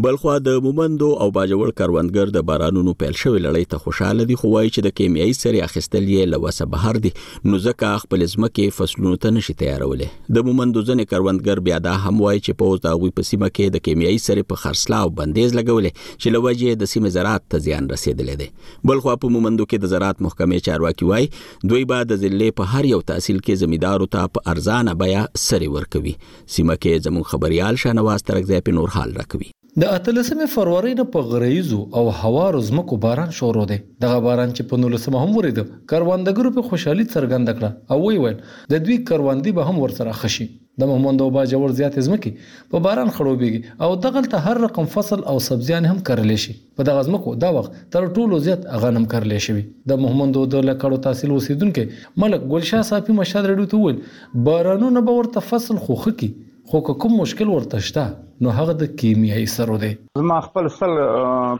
بلخوا 0.00 0.36
د 0.38 0.52
مومندو 0.64 1.06
او 1.22 1.28
باجوړ 1.36 1.70
کاروندګر 1.78 2.30
د 2.36 2.42
بارانونو 2.50 2.92
پیل 3.00 3.16
شوې 3.22 3.40
لړۍ 3.46 3.64
ته 3.74 3.78
خوشاله 3.86 4.24
دي 4.30 4.36
خو 4.42 4.52
وايي 4.52 4.70
چې 4.74 4.84
د 4.86 4.94
کیمیاي 5.00 5.32
سري 5.38 5.60
اخیستل 5.66 6.06
یې 6.06 6.30
لوسه 6.34 6.66
بهر 6.74 7.00
دي 7.06 7.10
نو 7.50 7.60
ځکه 7.64 7.90
خپل 8.04 8.24
ځمکې 8.26 8.78
فصلونو 8.78 9.18
ته 9.26 9.34
نشي 9.38 9.56
تیارولې 9.64 10.34
د 10.38 10.46
مومندو 10.48 10.84
ځنې 10.90 11.10
کاروندګر 11.12 11.62
بیا 11.68 11.80
دا 11.88 11.94
هم 12.06 12.14
وایي 12.26 12.40
چې 12.46 12.60
پوز 12.62 12.80
دا 12.88 12.94
غوي 13.02 13.12
په 13.18 13.28
سیمه 13.30 13.50
کې 13.52 13.74
د 13.76 13.84
کیمیاي 13.90 14.22
سري 14.30 14.46
په 14.52 14.62
خرڅلا 14.64 15.02
او 15.08 15.12
بندیز 15.22 15.52
لګولې 15.60 16.10
چې 16.16 16.36
لوجه 16.36 16.80
د 16.84 16.90
سیمه 16.94 17.12
زراعت 17.20 17.46
ته 17.50 17.64
زیان 17.68 17.92
رسیدلې 17.94 18.42
ده 18.44 18.90
بلخوا 18.92 19.18
په 19.26 19.34
مومندو 19.36 19.68
کې 19.70 19.84
د 19.86 19.92
زراعت 19.96 20.24
محکمې 20.28 20.70
چارواکي 20.70 21.10
وایي 21.12 21.30
دوی 21.72 21.84
به 21.92 22.08
د 22.14 22.22
ضلع 22.26 22.50
په 22.62 22.70
هر 22.74 22.92
یو 22.96 23.04
تحصیل 23.12 23.42
کې 23.44 23.64
زمیدارو 23.64 24.10
ته 24.16 24.34
په 24.38 24.54
ارزانه 24.56 24.98
بیا 25.04 25.28
سري 25.48 25.70
ورکوي 25.78 26.16
سیمه 26.28 26.80
کې 26.84 27.08
زموږ 27.08 27.34
خبريال 27.34 27.82
شانواز 27.86 28.28
ترګ 28.32 28.52
ځای 28.52 28.68
په 28.70 28.80
نور 28.80 28.98
حال 28.98 29.18
راکوي 29.24 29.52
د 29.80 29.88
اتلسمې 29.96 30.46
فروری 30.54 30.90
نه 30.96 31.04
په 31.12 31.28
غریزو 31.28 31.76
او 31.98 32.00
هوارو 32.16 32.58
زمکو 32.64 32.96
باران 33.04 33.30
شروع 33.36 33.62
دی 33.70 33.76
دغه 34.04 34.16
باران 34.26 34.50
چې 34.56 34.66
په 34.72 34.80
19 34.80 35.14
هم 35.20 35.30
ورید 35.36 35.60
کاروندګرو 35.92 36.50
په 36.56 36.64
خوشحالي 36.72 37.06
څرګند 37.06 37.52
کړه 37.52 37.94
او 37.94 38.02
وی 38.02 38.18
ویل 38.24 38.42
د 38.74 38.82
دوی 38.88 38.96
کاروندې 39.10 39.54
به 39.58 39.70
هم 39.70 39.80
ورسره 39.86 40.18
خشي 40.18 40.46
د 40.82 40.90
محمد 40.92 41.24
او 41.26 41.30
باجور 41.36 41.74
زیات 41.80 41.96
زمکي 42.08 42.34
په 42.74 42.82
باران 42.88 43.14
خړوبېږي 43.14 43.86
او 43.86 43.96
دغه 44.08 44.24
ته 44.34 44.44
هر 44.50 44.62
رقم 44.66 44.90
فصل 44.98 45.24
او 45.34 45.36
سبزیان 45.46 45.88
هم 45.92 45.96
کرلې 46.08 46.44
شي 46.44 46.54
په 46.80 46.88
دغه 46.92 47.08
زمکو 47.08 47.34
دا 47.46 47.52
وخت 47.58 47.80
تر 47.96 48.08
ټولو 48.12 48.42
زیات 48.48 48.68
غنم 48.86 49.08
کرلې 49.14 49.46
شوی 49.48 49.64
د 49.94 50.02
محمد 50.06 50.40
د 50.56 50.66
لکړو 50.70 51.04
تحصیل 51.08 51.34
اوسیدونکو 51.38 51.88
ملک 52.26 52.46
ګلشاه 52.54 52.86
صافي 52.92 53.20
مشاد 53.22 53.52
رډو 53.52 53.72
ته 53.74 53.86
ویل 53.86 54.40
بارانونه 54.50 55.06
به 55.08 55.20
ورته 55.20 55.48
فصل 55.52 55.80
خوخه 55.88 56.18
کی 56.24 56.34
خو 56.72 56.78
کوم 57.04 57.14
مشکل 57.20 57.48
ورته 57.52 57.78
شته 57.86 58.02
نو 58.44 58.50
هغه 58.54 58.72
د 58.78 58.86
کیمیاي 59.00 59.42
سرو 59.50 59.74
دی 59.80 59.88
زما 60.20 60.36
خپل 60.44 60.68
سل 60.76 60.92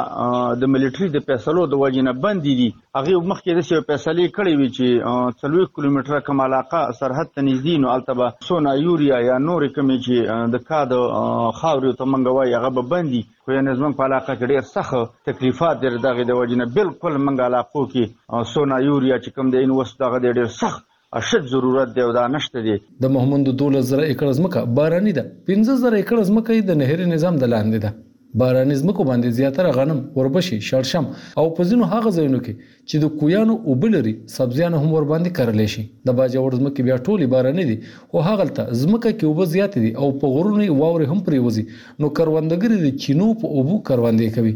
د 0.65 0.73
ملټری 0.75 1.09
د 1.15 1.25
پیسلو 1.31 1.65
د 1.75 1.79
وجنه 1.85 2.15
بندي 2.27 2.57
دي 2.63 2.69
هغه 2.95 3.15
مخکې 3.29 3.55
د 3.55 3.63
سیو 3.67 3.79
فیصله 3.87 4.25
کړې 4.35 4.59
وی 4.59 4.67
چې 4.67 5.39
40 5.39 5.71
کیلومتره 5.79 6.19
کم 6.27 6.41
علاقه 6.43 6.83
سرحد 6.99 7.31
ته 7.31 7.41
نږدې 7.47 7.81
نو 7.85 7.89
التبا 7.93 8.27
سونا 8.49 8.75
یوریا 8.81 9.17
یا 9.25 9.35
نور 9.47 9.65
کمی 9.77 9.97
چې 10.05 10.47
د 10.53 10.61
کاد 10.69 10.93
خاورې 10.93 11.97
ته 11.97 12.07
منګ 12.13 12.37
وای 12.37 12.53
هغه 12.53 12.69
به 12.77 12.89
بندي 12.93 13.19
خو 13.25 13.51
یې 13.55 13.67
نظم 13.69 13.97
په 13.99 14.07
علاقه 14.07 14.37
کې 14.37 14.53
ډېر 14.53 14.71
سخت 14.77 15.29
تکلیفات 15.31 15.83
در 15.83 15.99
دغه 16.07 16.27
د 16.31 16.39
وجنه 16.41 16.69
بالکل 16.79 17.19
منګ 17.25 17.49
علاقو 17.53 17.85
کې 17.95 18.47
سونا 18.55 18.79
یوریا 18.87 19.19
چې 19.25 19.37
کم 19.39 19.51
دین 19.57 19.75
وس 19.81 19.93
دغه 20.07 20.23
ډېر 20.29 20.55
سخت 20.61 20.87
اشد 21.23 21.51
ضرورت 21.57 21.95
دی 21.97 22.05
او 22.07 22.09
دا 22.21 22.27
نشته 22.39 22.65
دی 22.71 22.79
د 23.07 23.15
محمد 23.19 23.51
12000 23.67 24.09
اکر 24.15 24.33
زمکه 24.41 24.65
بارانی 24.81 25.19
ده 25.21 25.53
15000 25.55 26.01
اکر 26.03 26.27
زمکه 26.31 26.61
د 26.73 26.81
نهري 26.87 27.13
نظام 27.15 27.43
د 27.45 27.55
لاندې 27.55 27.87
ده 27.87 27.95
باراني 28.41 28.75
ځمکو 28.81 29.03
باندې 29.09 29.29
زیاتره 29.37 29.69
غنم 29.77 29.99
وربشي 30.19 30.57
شړشم 30.69 31.05
او 31.43 31.45
په 31.59 31.67
ځینو 31.69 31.85
هغه 31.91 32.11
ځایونو 32.17 32.39
کې 32.47 32.71
چې 32.89 33.01
د 33.03 33.11
کویانو 33.21 33.55
اوبلري 33.73 34.13
سبزیان 34.33 34.75
هم 34.79 34.91
ور 34.95 35.07
باندې 35.11 35.35
کرلې 35.37 35.67
شي 35.75 35.83
د 36.09 36.17
باجوړ 36.19 36.59
ځمکې 36.61 36.87
بیا 36.89 36.97
ټولي 37.09 37.29
باراني 37.35 37.67
دي 37.71 37.77
خو 37.91 38.27
هغه 38.29 38.49
لته 38.51 38.79
ځمکه 38.81 39.15
کې 39.17 39.25
اوبه 39.31 39.49
زیات 39.55 39.79
دي 39.85 39.91
او 40.03 40.11
په 40.23 40.35
غرونو 40.35 40.67
واورې 40.67 41.11
هم 41.13 41.23
پرې 41.27 41.45
وزي 41.47 41.65
نو 42.03 42.13
کروندګری 42.19 42.81
د 42.85 43.01
چینو 43.05 43.29
په 43.43 43.59
اوبو 43.59 43.83
کروندې 43.89 44.39
کوي 44.39 44.53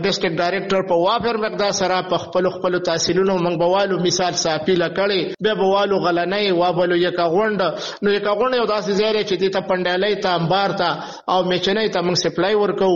ډیسټریکټ 0.07 0.39
ډایریکټر 0.41 0.87
په 0.91 0.97
وافر 1.03 1.39
مقدار 1.45 1.77
سره 1.83 1.99
په 2.15 2.19
خپل 2.25 2.49
خپل 2.55 2.79
تحصیلونو 2.89 3.37
منګ 3.45 3.61
بوالو 3.63 3.99
مثال 4.09 4.39
صافي 4.43 4.77
لکړي 4.81 5.45
به 5.49 5.61
بوالو 5.61 6.01
غلنې 6.07 6.59
وابلو 6.63 6.99
یک 7.03 7.23
غوند 7.37 7.63
نو 8.03 8.17
یک 8.17 8.27
غوند 8.41 8.59
یو 8.61 8.67
داسې 8.73 9.01
زیری 9.03 9.25
چې 9.25 9.55
ته 9.59 9.69
پندلې 9.71 10.27
ته 10.27 10.35
انبار 10.41 10.77
ته 10.83 10.91
او 11.37 11.39
میچنې 11.53 11.97
ته 11.97 12.09
منګ 12.09 12.25
سپلای 12.25 12.59
ورکو 12.65 12.91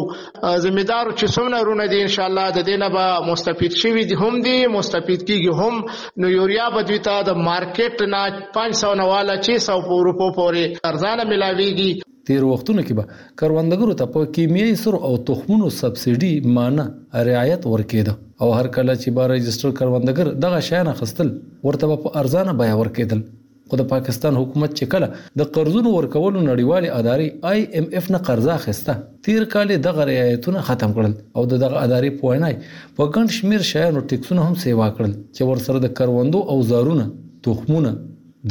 زمیدار 0.66 1.14
چې 1.14 1.38
څومره 1.38 1.62
رونه 1.70 1.88
دي 1.94 2.02
ان 2.08 2.12
شاء 2.18 2.26
الله 2.26 2.58
د 2.58 2.68
دې 2.70 2.84
نه 2.84 2.92
به 2.98 3.30
مستفید 3.32 3.80
شي 3.84 3.94
هم 4.24 4.42
دي 4.48 4.58
مستفید 4.78 5.28
کیږي 5.28 5.56
هم 5.60 6.22
نو 6.26 6.34
یوریا 6.36 6.68
به 6.78 6.84
دوی 6.96 7.04
ته 7.06 7.22
د 7.28 7.40
مارکیټ 7.46 8.02
نه 8.12 8.20
500 8.56 8.90
نه 9.00 9.06
والا 9.12 9.34
600 9.46 9.96
روپو 10.06 10.28
پورې 10.38 10.84
ارزانه 10.90 11.24
ملاويږي 11.30 12.12
تیر 12.28 12.44
وختونو 12.50 12.84
کې 12.86 12.96
به 13.00 13.34
کروندګرو 13.42 13.96
ته 14.02 14.12
په 14.16 14.30
کیمیاي 14.38 14.74
سر 14.82 14.96
او 15.08 15.12
تخمونو 15.30 15.68
سبسډي 15.80 16.30
معنی 16.58 16.86
رعایت 17.30 17.66
ورکېده 17.72 18.16
او 18.44 18.52
هر 18.58 18.70
کله 18.78 18.96
چې 19.02 19.16
به 19.18 19.30
رجستره 19.34 19.78
کروندګر 19.80 20.32
دغه 20.46 20.62
شیان 20.70 20.92
خستل 21.02 21.34
ورته 21.68 21.98
په 22.06 22.14
ارزانه 22.22 22.56
بیا 22.62 22.78
ورکېدل 22.82 23.22
خو 23.70 23.76
د 23.78 23.84
پاکستان 23.90 24.36
حکومت 24.38 24.74
چې 24.74 24.90
کله 24.94 25.06
د 25.40 25.46
قرضونو 25.54 25.92
ورکولو 25.92 26.40
نړیوال 26.48 26.84
ادارې 26.96 27.54
آی 27.54 27.62
ایم 27.78 27.86
اف 28.00 28.04
نه 28.14 28.18
قرضه 28.28 28.52
اخیسته 28.58 28.94
تیر 29.28 29.46
کال 29.54 29.72
دغه 29.86 30.04
رعایتونه 30.10 30.60
ختم 30.68 30.92
کړل 30.98 31.14
او 31.36 31.46
دغه 31.52 31.82
ادارې 31.86 32.12
په 32.20 32.34
وینا 32.34 32.50
په 32.98 33.08
ګڼ 33.16 33.32
شمیر 33.38 33.64
شایانو 33.70 34.02
ټیکسونه 34.12 34.44
هم 34.48 34.54
سیوا 34.64 34.86
کړل 34.98 35.16
چې 35.22 35.50
ورسره 35.50 35.82
د 35.86 35.92
کروندو 36.02 36.42
او 36.54 36.58
زارونه 36.68 37.06
تخمونه 37.48 37.92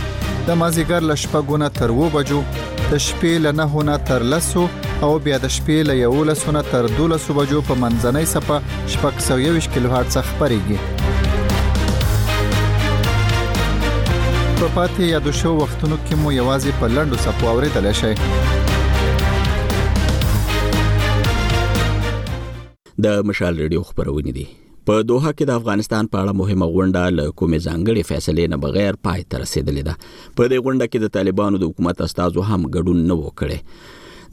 د 0.49 0.59
مازیګر 0.61 1.09
له 1.11 1.15
شپږو 1.25 1.57
نه 1.65 1.69
تر 1.81 1.91
وو 1.97 2.09
بجو 2.15 2.41
د 2.55 2.95
شپې 3.07 3.35
له 3.47 3.53
نه 3.63 3.83
نه 3.91 3.97
تر 4.13 4.23
لسو 4.35 4.65
او 5.07 5.11
بیا 5.27 5.37
د 5.45 5.47
شپې 5.57 5.79
له 5.91 5.95
یو 6.05 6.15
لسو 6.31 6.49
نه 6.59 6.65
تر 6.71 6.85
دولسو 7.01 7.31
بجو 7.43 7.59
په 7.73 7.79
منځنۍ 7.85 8.27
صفه 8.37 8.57
شپږ 8.97 9.15
سو 9.29 9.35
یو 9.45 9.55
کیلو 9.77 9.95
هرتز 9.97 10.17
خبريږي 10.33 10.79
په 14.63 14.69
پاتې 14.75 15.03
یا 15.15 15.19
د 15.29 15.31
شو 15.43 15.57
وختونو 15.63 15.97
کې 16.03 16.15
مو 16.25 16.37
یوازې 16.41 16.73
په 16.83 16.87
لندو 16.99 17.17
صفو 17.29 17.45
اوریدل 17.55 17.87
شي 18.03 18.15
د 23.05 23.09
مشال 23.29 23.55
ریډیو 23.63 23.81
خبرونه 23.89 24.33
دي 24.37 24.45
په 24.89 24.95
دوحه 25.09 25.31
کې 25.39 25.45
د 25.51 25.59
افغانستان 25.61 26.09
په 26.13 26.21
اړه 26.21 26.33
مهمه 26.41 26.67
غونډه 26.75 27.03
له 27.17 27.35
کومې 27.41 27.61
ځانګړې 27.67 28.03
فیصلې 28.11 28.45
نه 28.53 28.59
بغیر 28.65 28.99
پای 29.07 29.25
ته 29.31 29.41
رسیدلې 29.43 29.83
ده 29.89 29.95
په 30.39 30.51
دې 30.53 30.61
غونډه 30.65 30.87
کې 30.93 31.03
د 31.03 31.13
طالبانو 31.17 31.61
د 31.63 31.71
حکومت 31.71 32.03
استادو 32.07 32.45
هم 32.51 32.61
ګډون 32.77 33.03
نه 33.11 33.17
وکړي 33.23 33.59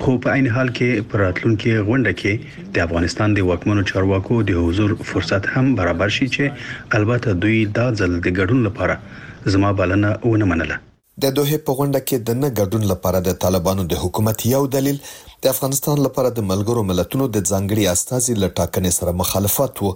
خو 0.04 0.12
په 0.28 0.36
عین 0.36 0.50
حال 0.58 0.70
کې 0.78 1.08
پراتلونکو 1.16 1.74
غونډه 1.90 2.14
کې 2.22 2.34
د 2.78 2.80
افغانستان 2.86 3.36
د 3.40 3.50
واکمنو 3.50 3.88
چارواکو 3.94 4.40
د 4.52 4.62
حضور 4.68 4.96
فرصت 5.14 5.52
هم 5.56 5.74
برابر 5.82 6.16
شي 6.20 6.30
چې 6.38 6.94
البته 7.02 7.36
دوی 7.48 7.66
دا 7.82 7.88
ځل 8.00 8.12
د 8.26 8.28
ګډون 8.38 8.60
لپاره 8.70 9.52
زما 9.58 9.72
بلنه 9.84 10.16
ونه 10.30 10.46
منله 10.54 10.80
د 11.24 11.30
دوه 11.38 11.58
په 11.66 11.72
غونډه 11.80 12.00
کې 12.10 12.18
د 12.28 12.30
نه 12.44 12.48
ګډون 12.60 12.84
لپاره 12.92 13.20
د 13.28 13.32
طالبانو 13.44 13.84
د 13.92 13.94
حکومت 14.04 14.38
یو 14.54 14.62
دلیل 14.76 14.98
د 15.44 15.46
افغانستان 15.54 15.98
لپاره 16.06 16.30
د 16.38 16.46
ملګرو 16.52 16.82
ملتونو 16.92 17.26
د 17.36 17.38
ځانګړي 17.52 17.84
استازي 17.96 18.34
لټاکنې 18.44 18.92
سره 18.98 19.14
مخالفت 19.22 19.82
وو 19.84 19.92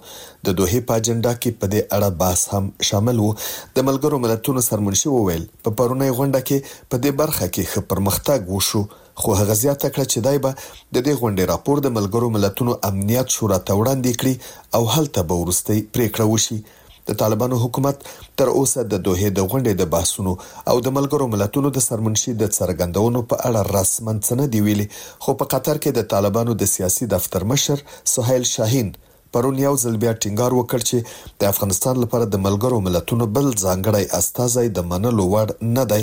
د 0.48 0.56
دوه 0.60 0.82
په 0.88 0.92
اجنډا 1.00 1.32
کې 1.42 1.56
په 1.62 1.66
دې 1.72 1.80
اړه 1.96 2.08
بحث 2.20 2.42
هم 2.52 2.64
شامل 2.90 3.22
وو 3.24 3.32
د 3.78 3.88
ملګرو 3.88 4.20
ملتونو 4.26 4.64
سرمنشي 4.68 5.10
وویل 5.14 5.48
په 5.64 5.76
پرونی 5.80 6.10
غونډه 6.18 6.40
کې 6.48 6.88
په 6.90 6.96
دې 7.02 7.12
برخه 7.22 7.46
کې 7.54 7.70
خ 7.72 7.86
پرمختګ 7.90 8.48
وشو 8.56 8.82
خو 9.24 9.38
هغه 9.40 9.54
زیاته 9.64 9.92
کړه 9.92 10.06
چې 10.12 10.18
دای 10.28 10.42
به 10.44 10.50
د 10.60 10.96
دې 11.06 11.14
غونډې 11.20 11.50
راپور 11.52 11.82
د 11.88 11.96
ملګرو 11.98 12.34
ملتونو 12.38 12.78
امنیت 12.90 13.36
شورا 13.38 13.60
ته 13.68 13.80
وړاندې 13.80 14.12
کړي 14.20 14.34
او 14.76 14.82
هلته 14.96 15.28
به 15.30 15.42
ورستۍ 15.44 15.78
پریکړه 15.94 16.32
وشي 16.34 16.60
د 17.08 17.14
طالبانو 17.22 17.56
حکومت 17.64 17.96
تر 18.38 18.48
اوسه 18.58 18.80
د 18.92 18.94
دوه 19.06 19.28
د 19.38 19.40
غونډې 19.50 19.72
د 19.78 19.82
بحثونو 19.94 20.32
او 20.70 20.76
د 20.86 20.88
ملګرو 20.96 21.28
ملتونو 21.34 21.68
د 21.72 21.78
سرمنشي 21.88 22.32
د 22.42 22.44
څرګندونو 22.58 23.20
په 23.30 23.36
اړه 23.48 23.60
رسمن 23.76 24.16
څه 24.26 24.32
نه 24.40 24.46
دی 24.52 24.60
ویلي 24.66 24.86
خو 25.22 25.30
په 25.38 25.44
قطر 25.52 25.76
کې 25.82 25.90
د 25.94 26.00
طالبانو 26.12 26.52
د 26.62 26.72
سیاسي 26.74 27.06
دفتر 27.14 27.42
مشر 27.52 27.78
سهیل 28.14 28.44
شاهین 28.54 28.88
پرون 29.32 29.56
یو 29.66 29.74
ځل 29.82 29.94
بیا 30.02 30.12
ټینګار 30.22 30.52
وکړ 30.56 30.80
چې 30.88 30.98
د 31.40 31.42
افغانستان 31.52 31.94
لپاره 32.04 32.24
د 32.28 32.42
ملګرو 32.46 32.84
ملتونو 32.88 33.24
بل 33.36 33.46
ځانګړی 33.64 34.04
استازي 34.20 34.66
د 34.76 34.88
منلو 34.90 35.24
وړ 35.34 35.46
نه 35.76 35.84
دی 35.92 36.02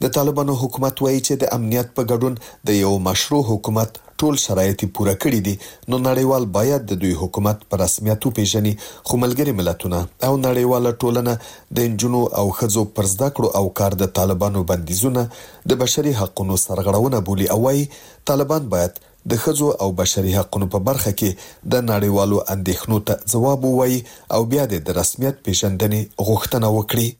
د 0.04 0.10
طالبانو 0.16 0.54
حکومت 0.60 1.02
وایي 1.06 1.18
چې 1.28 1.38
د 1.40 1.48
امنیت 1.56 1.88
په 2.00 2.04
ګډون 2.12 2.36
د 2.70 2.78
یو 2.84 2.92
مشروع 3.08 3.40
حکومت 3.48 3.98
ټول 4.24 4.38
شرایط 4.44 4.84
پوره 5.00 5.16
کړی 5.26 5.40
دي 5.48 5.54
نو 5.92 5.98
نړیوال 6.08 6.46
باید 6.60 6.86
د 6.92 7.00
دوی 7.02 7.12
حکومت 7.24 7.66
پر 7.74 7.82
رسمیت 7.84 8.28
وپیژني 8.30 8.74
خو 9.08 9.20
ملګری 9.26 9.56
ملتونه 9.60 10.00
او 10.28 10.32
نړیوال 10.46 10.86
ټولنه 11.02 11.36
د 11.80 11.96
جنونو 12.06 12.24
او 12.42 12.46
خزو 12.62 12.86
پر 12.98 13.12
زده 13.18 13.28
کړو 13.36 13.54
او 13.62 13.66
کار 13.82 13.98
د 14.06 14.12
طالبانو 14.22 14.64
بندیزونه 14.74 15.26
د 15.74 15.82
بشري 15.86 16.16
حقوقو 16.24 16.60
سرغړونه 16.66 17.24
بولی 17.30 17.52
او 17.56 17.60
وايي 17.68 17.86
طالبان 18.34 18.72
باید 18.76 19.02
د 19.32 19.42
خزو 19.46 19.70
او 19.86 19.92
بشري 20.04 20.36
حقوقو 20.42 20.72
په 20.76 20.86
برخه 20.92 21.16
کې 21.22 21.72
د 21.76 21.88
نړیوالو 21.94 22.44
اندېښنو 22.58 23.08
ته 23.08 23.38
ځواب 23.38 23.70
ووایي 23.72 24.04
او 24.38 24.42
بیا 24.56 24.70
د 24.76 25.00
رسمیت 25.02 25.46
پیژندنې 25.48 26.30
غوښتنه 26.30 26.78
وکړي 26.78 27.19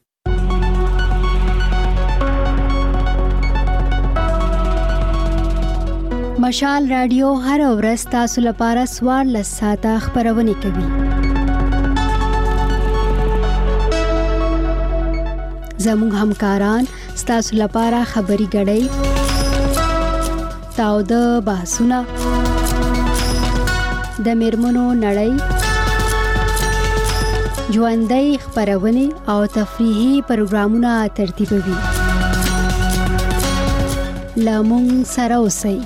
مشال 6.50 6.84
رادیو 6.92 7.30
هر 7.46 7.62
ورځ 7.62 8.04
تاسو 8.12 8.42
لپاره 8.44 8.84
سوار 8.92 9.24
لس 9.34 9.48
ساعته 9.60 9.98
خبرونه 10.06 10.54
کوي 10.64 10.86
زموږ 15.86 16.12
همکاران 16.22 16.88
تاسو 17.32 17.56
لپاره 17.60 18.00
خبري 18.14 18.48
غړي 18.54 18.90
تاو 20.80 20.98
د 21.12 21.46
بحثونه 21.52 22.00
د 24.26 24.28
میرمنو 24.42 24.88
نړۍ 25.06 25.32
ژوندۍ 27.78 28.28
خبرونه 28.48 29.06
او 29.32 29.46
تفریحي 29.60 30.10
پروګرامونه 30.28 31.08
ترتیبوي 31.22 31.78
لامون 34.50 34.92
سره 35.16 35.36
اوسئ 35.48 35.78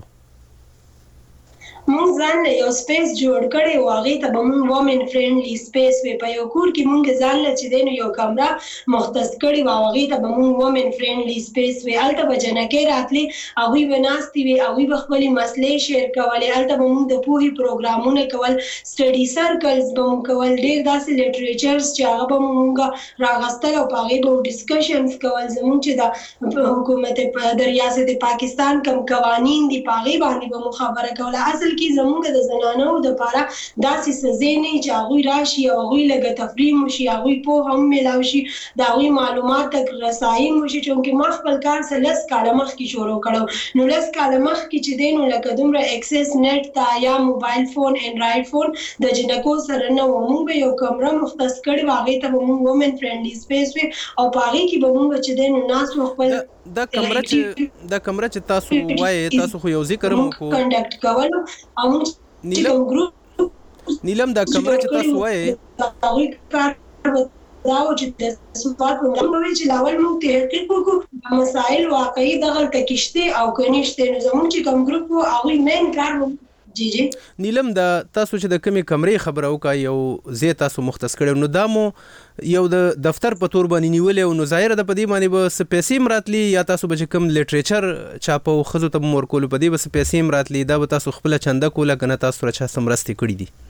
وړاندې 2.21 2.51
یو 2.61 2.69
سپیس 2.81 3.07
جوړ 3.21 3.41
کړی 3.53 3.75
و 3.79 3.85
هغه 3.97 4.13
ته 4.23 4.27
به 4.33 4.41
مونږ 4.49 4.63
وومن 4.71 4.99
فرندلی 5.11 5.55
سپیس 5.67 5.95
وی 6.05 6.13
په 6.23 6.27
یو 6.35 6.43
کور 6.55 6.67
کې 6.75 6.83
مونږ 6.89 7.21
ځان 7.21 7.37
لچ 7.45 7.59
دین 7.73 7.87
یو 7.99 8.09
کمره 8.17 8.49
مختص 8.95 9.29
کړی 9.41 9.61
و 9.65 9.69
هغه 9.77 10.03
ته 10.11 10.19
به 10.23 10.29
مونږ 10.37 10.53
وومن 10.63 10.87
فرندلی 10.97 11.37
سپیس 11.47 11.77
وی 11.85 11.95
الته 12.05 12.25
به 12.31 12.37
جنکه 12.43 12.81
راتلی 12.91 13.23
هغه 13.35 13.81
وناستي 13.93 14.43
وی 14.47 14.55
هغه 14.65 14.99
خپلې 15.03 15.37
مسلې 15.37 15.85
شیر 15.85 16.05
کولې 16.17 16.57
الته 16.59 16.75
به 16.83 16.91
مونږ 16.91 17.05
د 17.13 17.23
پوهې 17.25 17.57
پروګرامونه 17.61 18.27
کول 18.35 18.53
سټډي 18.67 19.25
سرکلز 19.37 19.89
به 19.95 20.11
مونږ 20.11 20.21
کول 20.31 20.55
ډېر 20.65 20.79
داسې 20.91 21.11
لټریچرز 21.21 21.91
چې 21.95 22.11
هغه 22.11 22.29
به 22.33 22.45
مونږ 22.45 23.25
راغستل 23.27 23.73
او 23.81 23.85
هغه 23.95 24.21
به 24.27 24.45
ډیسکشنز 24.51 25.17
کول 25.25 25.49
زمونږ 25.55 25.79
چې 25.85 26.53
د 26.53 26.69
حکومت 26.77 27.25
په 27.39 27.57
ریاست 27.73 28.15
پاکستان 28.27 28.85
کم 28.89 29.03
قوانين 29.15 29.67
دي 29.75 29.83
پاغي 29.91 30.17
باندې 30.27 30.55
به 30.55 30.65
مخابره 30.69 31.17
کوله 31.21 31.43
اصل 31.49 31.67
کې 31.67 31.93
زمونږ 31.97 32.09
زموږ 32.11 32.25
د 32.37 32.39
زنانو 32.49 32.89
د 33.01 33.05
لپاره 33.13 33.41
داسې 33.87 34.11
سزې 34.23 34.53
نه 34.63 34.71
چې 34.83 34.89
هغه 34.99 35.17
راشي 35.31 35.63
او 35.73 35.77
هغه 35.83 35.99
لګ 36.11 36.23
تفریم 36.41 36.79
شي 36.95 37.05
هغه 37.13 37.31
په 37.45 37.53
هم 37.67 37.79
ملاوي 37.93 38.27
شي 38.31 38.41
دا 38.79 38.85
هغه 38.93 39.07
معلومات 39.21 39.65
تک 39.75 39.85
رسایي 40.05 40.47
مو 40.55 40.65
شي 40.71 40.79
چې 40.85 40.91
ما 41.21 41.29
خپل 41.37 41.55
کار 41.65 41.79
سلس 41.91 42.19
کاله 42.31 42.51
مخ 42.59 42.69
کې 42.77 42.85
شروع 42.93 43.19
کړو 43.25 43.41
نو 43.77 43.81
لس 43.93 44.05
کاله 44.17 44.37
مخ 44.47 44.59
کې 44.69 44.79
چې 44.85 44.91
دینو 45.01 45.21
لکه 45.33 45.49
دومره 45.59 45.81
اکسس 45.95 46.29
نت 46.45 46.63
تا 46.77 46.87
یا 47.05 47.15
موبایل 47.29 47.63
فون 47.73 47.93
انډراید 48.05 48.43
فون 48.51 48.67
د 49.03 49.05
جنکو 49.17 49.55
سره 49.69 49.85
نه 49.97 50.03
و 50.11 50.15
مونږ 50.29 50.45
یو 50.63 50.71
کمره 50.83 51.11
مختص 51.23 51.53
کړی 51.65 51.83
واغې 51.89 52.17
ته 52.21 52.27
مونږ 52.35 52.57
وومن 52.67 52.91
فرندلی 53.01 53.35
سپیس 53.43 53.69
وي 53.75 53.85
او 54.19 54.25
پاره 54.35 54.63
کې 54.69 54.77
به 54.83 54.89
مونږ 54.97 55.09
چې 55.25 55.31
دینو 55.39 55.69
ناس 55.73 55.87
خپل 56.11 56.29
د 56.77 56.79
کمره 56.95 57.21
چې 57.29 57.37
د 57.91 57.95
کمره 58.05 58.27
چې 58.33 58.39
تاسو 58.51 58.71
وایي 59.01 59.21
تاسو 59.41 59.55
خو 59.61 59.67
یو 59.75 59.83
ذکر 59.91 60.11
مو 60.19 60.25
کو 60.37 60.45
کنډکټ 60.53 60.93
کول 61.03 61.29
او 61.81 61.87
نیلم 62.51 62.77
ګروپ 62.89 63.11
نیلم 64.07 64.29
د 64.39 64.51
کمره 64.53 64.75
چې 64.81 64.87
تاسو 64.95 65.13
وایي 65.21 65.43
هغه 66.03 66.23
کار 66.53 66.71
داو 67.67 67.89
چې 67.99 68.05
د 68.19 68.21
سپات 68.61 68.95
موږ 69.03 69.49
چې 69.57 69.63
لاول 69.71 69.95
موږ 70.03 70.15
تحقیق 70.29 70.65
وکړو 70.71 70.97
مسائل 71.41 71.83
واقعي 71.97 72.33
دغه 72.45 72.61
تکشته 72.77 73.23
او 73.41 73.45
کنيشته 73.59 74.03
نظام 74.15 74.41
چې 74.51 74.59
کم 74.69 74.77
ګروپ 74.89 75.05
او 75.13 75.21
هغه 75.33 75.53
مین 75.67 75.85
کار 75.99 76.13
موږ 76.19 76.33
جی 76.79 76.89
جی 76.91 77.03
نیلم 77.45 77.69
د 77.77 77.87
تاسو 78.17 78.37
چې 78.41 78.51
د 78.53 78.61
کمی 78.67 78.83
کمرې 78.91 79.23
خبره 79.23 79.47
وکا 79.53 79.71
یو 79.79 79.95
زی 80.41 80.51
تاسو 80.61 80.83
مختص 80.89 81.15
کړو 81.21 81.41
نو 81.45 81.49
دا 81.55 81.63
مو 81.71 81.81
یو 82.53 82.61
د 82.73 82.85
دفتر 83.07 83.37
په 83.41 83.51
تور 83.55 83.69
باندې 83.73 83.95
نیولې 83.95 84.27
او 84.27 84.37
نو 84.39 84.47
ظاهر 84.53 84.75
د 84.81 84.87
پدی 84.91 85.07
باندې 85.13 85.33
به 85.35 85.51
سپیسې 85.57 86.05
مراتلی 86.07 86.43
یا 86.55 86.63
تاسو 86.73 86.91
به 86.93 87.09
کم 87.15 87.27
لټریچر 87.39 87.89
چاپو 88.27 88.55
خزو 88.71 88.91
ته 88.97 89.13
مور 89.15 89.27
کول 89.35 89.49
پدی 89.55 89.71
به 89.75 89.81
سپیسې 89.85 90.29
مراتلی 90.31 90.63
دا 90.73 90.79
به 90.85 90.93
تاسو 90.95 91.13
خپل 91.19 91.37
چنده 91.47 91.71
کوله 91.79 91.99
کنه 92.05 92.21
تاسو 92.25 92.49
را 92.51 92.55
چا 92.61 92.71
سمرستي 92.77 93.17
کړی 93.23 93.41
دي 93.43 93.69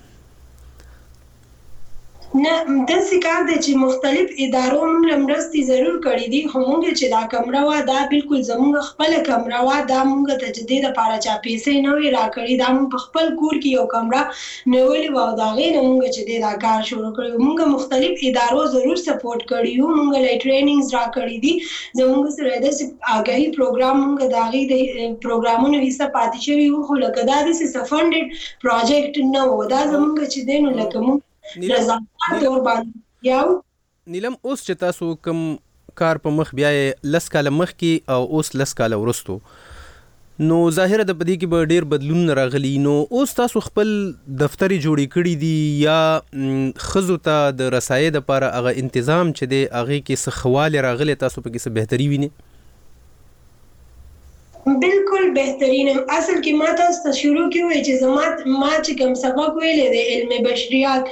نه 2.39 2.51
داسې 2.91 3.15
کار 3.25 3.41
دی 3.49 3.55
چې 3.65 3.71
مختلف 3.85 4.29
ادارو 4.45 4.81
موږ 4.93 5.11
مرستې 5.25 5.61
ضرور 5.69 5.95
کړې 6.05 6.27
دي 6.33 6.39
خو 6.51 6.57
موږ 6.67 6.83
چې 6.99 7.05
دا 7.13 7.21
کمره 7.33 7.61
وا 7.69 7.77
دا 7.89 7.99
بالکل 8.11 8.41
زموږ 8.51 8.73
خپل 8.89 9.11
کمره 9.29 9.59
وا 9.69 9.77
دا 9.91 9.99
موږ 10.11 10.27
تجدید 10.43 10.85
لپاره 10.87 11.15
چا 11.25 11.33
پیسې 11.47 11.73
نه 11.85 11.91
وی 11.97 12.07
راکړې 12.17 12.53
دا 12.61 12.67
موږ 12.75 12.87
په 12.93 12.99
خپل 13.05 13.25
کور 13.41 13.53
کې 13.61 13.69
یو 13.77 13.85
کمره 13.93 14.21
نیولې 14.73 15.09
و 15.15 15.17
او 15.25 15.33
دا 15.41 15.47
غي 15.57 15.65
نه 15.75 15.81
موږ 15.89 16.03
چې 16.17 16.21
دا 16.45 16.53
کار 16.65 16.79
شروع 16.89 17.09
کړو 17.17 17.33
موږ 17.45 17.59
مختلف 17.75 18.15
ادارو 18.29 18.61
ضرور 18.75 18.97
سپورټ 19.07 19.41
کړی 19.51 19.71
یو 19.79 19.87
موږ 19.97 20.09
لای 20.27 20.37
ټریننګز 20.43 20.87
را 20.99 21.03
کړې 21.15 21.35
دي 21.45 21.53
زموږ 21.99 22.25
سره 22.37 22.53
د 22.67 22.77
آگاهي 23.17 23.47
پروګرام 23.57 23.97
موږ 24.05 24.19
دا 24.35 24.43
غي 24.53 24.61
د 24.71 24.75
پروګرامونو 25.25 25.83
حصہ 25.87 26.07
پاتې 26.15 26.39
شوی 26.47 26.69
خو 26.87 26.97
لکه 27.05 27.27
دا 27.31 27.41
د 27.49 27.59
سفنډډ 27.59 28.63
پروجیکټ 28.63 29.29
نه 29.33 29.43
و 29.57 29.67
دا 29.75 29.81
زموږ 29.95 30.33
چې 30.37 30.47
دینو 30.51 30.75
لکه 30.81 30.99
موږ 31.07 31.19
نظامات 31.57 32.43
ور 32.47 32.61
باندې 32.67 33.33
یو 33.33 33.45
نیلم 34.15 34.35
اوس 34.49 34.63
چې 34.67 34.79
تاسو 34.85 35.09
کوم 35.27 35.41
کار 36.01 36.19
په 36.27 36.33
مخ 36.39 36.53
بیا 36.61 36.69
لس 37.15 37.29
کال 37.35 37.49
مخ 37.61 37.73
کې 37.83 38.15
او 38.15 38.25
اوس 38.37 38.51
لس 38.61 38.73
کال 38.81 38.95
ورستو 39.01 39.37
نو 40.49 40.59
ظاهره 40.75 41.05
د 41.07 41.17
پدې 41.21 41.33
کې 41.41 41.49
به 41.53 41.65
ډېر 41.71 41.87
بدلون 41.93 42.31
راغلی 42.39 42.71
نو 42.85 42.93
اوس 43.17 43.33
تاسو 43.39 43.63
خپل 43.65 43.89
دفتري 44.43 44.77
جوړی 44.85 45.11
کړی 45.17 45.41
دی 45.43 45.81
یا 45.87 45.97
خزو 46.91 47.17
ته 47.27 47.51
د 47.61 47.75
رسایې 47.77 48.15
د 48.15 48.23
لپاره 48.23 48.53
هغه 48.59 48.87
تنظیم 48.95 49.33
چې 49.33 49.51
دی 49.55 49.61
هغه 49.63 49.99
کې 50.05 50.23
سخواله 50.25 50.85
راغلی 50.87 51.17
تاسو 51.25 51.45
په 51.45 51.53
کې 51.53 51.67
څه 51.67 51.75
بهتري 51.79 52.09
وینئ 52.13 52.31
بالکل 54.65 55.29
بهترین 55.35 55.89
اصل 56.17 56.35
کې 56.43 56.51
ما 56.59 56.65
تاسو 56.79 56.99
ته 57.03 57.11
شروع 57.19 57.45
کې 57.51 57.61
وای 57.67 57.79
چې 57.87 57.93
زما 58.03 58.23
ما 58.61 58.71
چې 58.85 58.91
کوم 58.99 59.13
سبق 59.23 59.49
ویلې 59.57 59.87
د 59.93 59.97
علم 60.13 60.31
بشریات 60.49 61.03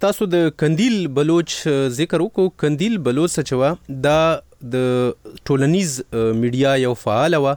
تاسو 0.06 0.26
د 0.34 0.50
کندیل 0.64 0.96
بلوچ 1.20 1.54
ذکر 2.00 2.24
وکړو 2.24 2.48
کندیل 2.64 2.98
بلوچ 3.08 3.36
سچوا 3.40 3.70
دا 4.08 4.16
د 4.74 5.38
ټولنیز 5.50 5.94
میډیا 6.16 6.74
یو 6.84 6.94
فعال 7.04 7.38
و 7.42 7.54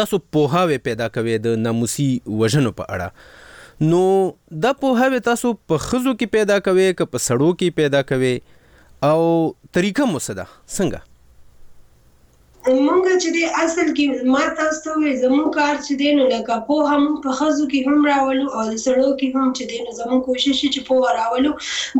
تاسو 0.00 0.18
په 0.36 0.42
هاوی 0.54 0.78
پیدا 0.88 1.06
کوي 1.16 1.38
د 1.46 1.60
ناموسي 1.64 2.08
وژنو 2.42 2.72
په 2.80 2.96
اړه 2.96 3.88
نو 3.92 4.02
د 4.66 4.76
په 4.82 4.94
هاوی 5.00 5.22
تاسو 5.28 5.54
په 5.72 5.84
خزو 5.86 6.12
کې 6.18 6.34
پیدا 6.36 6.58
کوي 6.68 6.86
که 7.00 7.10
په 7.14 7.22
سړو 7.28 7.50
کې 7.62 7.80
پیدا 7.80 8.02
کوي 8.12 8.34
او 9.12 9.18
طریقه 9.78 10.10
مو 10.10 10.22
څه 10.24 10.38
ده 10.40 10.48
څنګه 10.74 11.04
مونږ 12.64 13.08
چې 13.22 13.30
د 13.32 13.56
اصل 13.62 13.88
کې 13.96 14.28
ما 14.34 14.42
تاسو 14.58 14.82
ته 14.92 15.10
زموږ 15.22 15.48
کار 15.54 15.74
چې 15.86 15.96
دین 16.02 16.20
لکه 16.32 16.56
په 16.68 16.86
هم 16.92 17.06
په 17.24 17.34
خزو 17.40 17.64
کې 17.72 17.88
هم 17.88 18.06
راولو 18.10 18.44
او 18.54 18.62
سړو 18.84 19.08
کې 19.20 19.28
هم 19.34 19.50
چې 19.56 19.64
دین 19.72 19.90
زموږ 19.98 20.22
کوشش 20.28 20.62
چې 20.74 20.86
په 20.86 21.10
راولو 21.16 21.52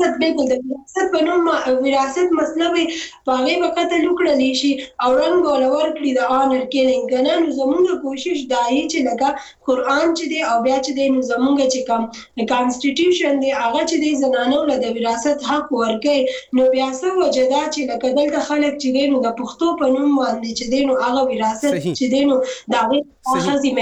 وراثت 0.00 0.18
بالکل 0.20 0.46
د 0.52 0.54
وراثت 0.64 1.06
په 1.12 1.18
نوم 1.26 1.42
وراثت 1.86 2.28
مسله 2.38 2.66
به 2.74 2.84
په 3.24 3.30
هغه 3.38 3.54
وخت 3.62 3.90
لوکړل 4.04 4.40
شي 4.60 4.72
او 5.02 5.10
رنګ 5.22 5.40
ولور 5.52 5.86
کړی 5.96 6.10
د 6.18 6.22
آنر 6.40 6.62
کېلینګ 6.72 7.04
کنه 7.12 7.32
نو 7.44 7.48
زمونږ 7.60 7.84
کوشش 8.04 8.38
دایي 8.54 8.82
چې 8.92 8.98
لګه 9.08 9.30
قران 9.68 10.06
چې 10.18 10.24
دی 10.32 10.38
او 10.50 10.56
بیا 10.68 10.78
چې 10.86 10.92
دی 10.98 11.06
نو 11.14 11.18
زمونږ 11.30 11.58
چې 11.72 11.80
کوم 11.88 12.04
کانسټیټیوشن 12.52 13.34
دی 13.42 13.50
هغه 13.60 13.80
چې 13.90 13.96
دی 14.02 14.10
زنانو 14.22 14.58
له 14.70 14.76
د 14.84 14.86
وراثت 14.98 15.38
حق 15.50 15.66
ورکړي 15.78 16.20
نو 16.56 16.62
بیا 16.76 16.88
څه 16.98 17.06
وجدا 17.22 17.62
چې 17.72 17.80
لکه 17.90 18.06
دلته 18.18 18.40
خلک 18.50 18.72
چې 18.82 18.88
دی 18.96 19.04
نو 19.14 19.22
د 19.26 19.36
پښتو 19.38 19.66
په 19.82 19.86
نوم 19.96 20.10
باندې 20.22 20.50
چې 20.58 20.66
دی 20.72 20.80
نو 20.86 20.92
هغه 21.04 21.20
وراثت 21.30 21.72
چې 21.98 22.06
دی 22.14 22.22
نو 22.28 22.36
دا 22.76 22.80
صحیح 23.24 23.58
صحیح 23.58 23.76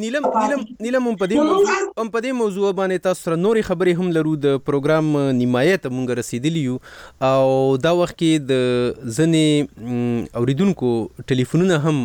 نیلم 0.00 0.26
نیلم 0.34 0.60
نیلم 0.80 1.08
هم 1.08 1.16
پدې 1.22 1.38
موضوع 1.46 1.70
هم 1.70 2.10
پدې 2.16 2.34
موضوع 2.40 2.66
باندې 2.80 3.04
تاسو 3.06 3.22
سره 3.28 3.38
نوري 3.44 3.62
خبرې 3.68 4.02
هم 4.02 4.12
لرو 4.16 4.34
د 4.44 4.54
پروګرام 4.68 5.06
نیمایت 5.38 5.88
مونږ 5.94 6.18
رسیدلی 6.20 6.62
یو 6.68 6.76
او 7.30 7.48
دا 7.88 7.92
وخت 8.02 8.18
کې 8.22 8.32
د 8.52 9.02
زنې 9.18 10.38
اوریدونکو 10.42 10.92
ټلیفونونه 11.32 11.80
هم 11.88 11.98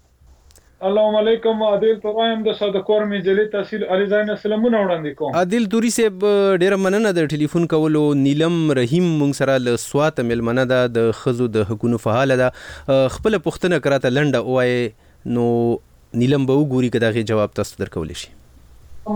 السلام 0.85 1.15
علیکم 1.17 1.61
عادل 1.65 1.93
ترایم 2.01 2.41
د 2.47 2.53
صدقور 2.57 3.03
مجلې 3.11 3.43
تحصیل 3.53 3.83
علي 3.93 4.03
زاین 4.09 4.27
سلامونه 4.41 4.79
وړاندې 4.79 5.19
کوم 5.21 5.37
عادل 5.39 5.63
توري 5.75 5.89
صاحب 5.93 6.25
ډیر 6.63 6.73
مننه 6.81 7.13
د 7.17 7.29
ټلیفون 7.37 7.63
کولو 7.71 8.01
نیلم 8.19 8.57
رحیم 8.79 9.05
مونږ 9.21 9.39
سره 9.39 9.55
له 9.67 9.79
سوات 9.83 10.19
ملمنه 10.31 10.65
ده 10.71 10.91
د 10.97 11.07
خزو 11.21 11.47
د 11.55 11.63
حکومت 11.69 12.03
فعال 12.03 12.33
ده 12.41 12.97
خپل 13.15 13.37
پښتنه 13.47 13.79
کراته 13.85 14.11
لنډه 14.17 14.57
وای 14.57 14.75
نو 15.39 15.45
نیلم 16.23 16.45
به 16.51 16.57
وګوري 16.59 16.89
کدا 16.97 17.09
غي 17.17 17.23
جواب 17.31 17.55
تاسو 17.61 17.81
درکول 17.85 18.11
شي 18.25 18.29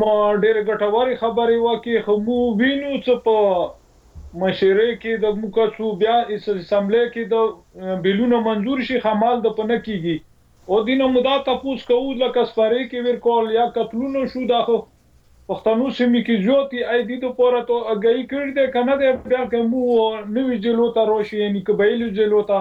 ما 0.06 0.16
ډیر 0.48 0.62
ګټوري 0.72 1.18
خبري 1.22 1.60
وکي 1.68 2.00
خو 2.08 2.16
مو 2.32 2.40
وینو 2.64 2.96
چې 2.96 3.20
په 3.28 4.42
مشره 4.46 4.90
کې 4.90 5.22
د 5.28 5.38
موکا 5.44 5.68
څو 5.78 5.92
بیا 6.02 6.18
اسمبلی 6.40 7.04
کې 7.06 7.30
د 7.38 8.02
بیلونو 8.08 8.42
منزور 8.50 8.84
شي 8.92 9.00
خمال 9.08 9.46
د 9.48 9.56
پنه 9.62 9.80
کیږي 9.90 10.18
او 10.72 10.78
دینه 10.86 11.06
مدا 11.16 11.36
تاسو 11.46 11.76
کوو 11.90 12.14
لکه 12.22 12.44
سپری 12.52 12.84
کې 12.90 13.00
ور 13.06 13.16
کول 13.22 13.48
یا 13.54 13.62
قتلونو 13.78 14.22
شو 14.34 14.42
دا 14.52 14.60
خو 14.68 14.76
پښتنو 15.52 15.88
سیمې 16.00 16.22
کې 16.26 16.36
جوتی 16.44 16.82
اې 16.92 17.00
دې 17.10 17.18
ته 17.24 17.30
پوره 17.40 17.62
ته 17.70 17.78
اگې 17.94 18.28
کړی 18.32 18.52
دې 18.58 18.66
کنه 18.76 18.94
دې 19.02 19.10
بیا 19.32 19.42
کومو 19.54 20.30
نوې 20.36 20.58
جلو 20.66 20.88
ته 20.98 21.02
روشي 21.12 21.40
یعنی 21.44 21.64
قبایلو 21.70 22.12
جلو 22.20 22.44
ته 22.52 22.60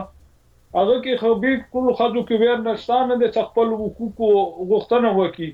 هغه 0.78 0.96
کې 1.04 1.20
خو 1.22 1.34
به 1.42 1.52
کول 1.76 1.86
خدو 2.00 2.22
کې 2.30 2.42
ور 2.42 2.64
نشته 2.68 3.04
نه 3.10 3.20
د 3.24 3.36
خپل 3.48 3.76
حقوقو 3.82 4.32
غوښتنه 4.70 5.10
وکړي 5.18 5.50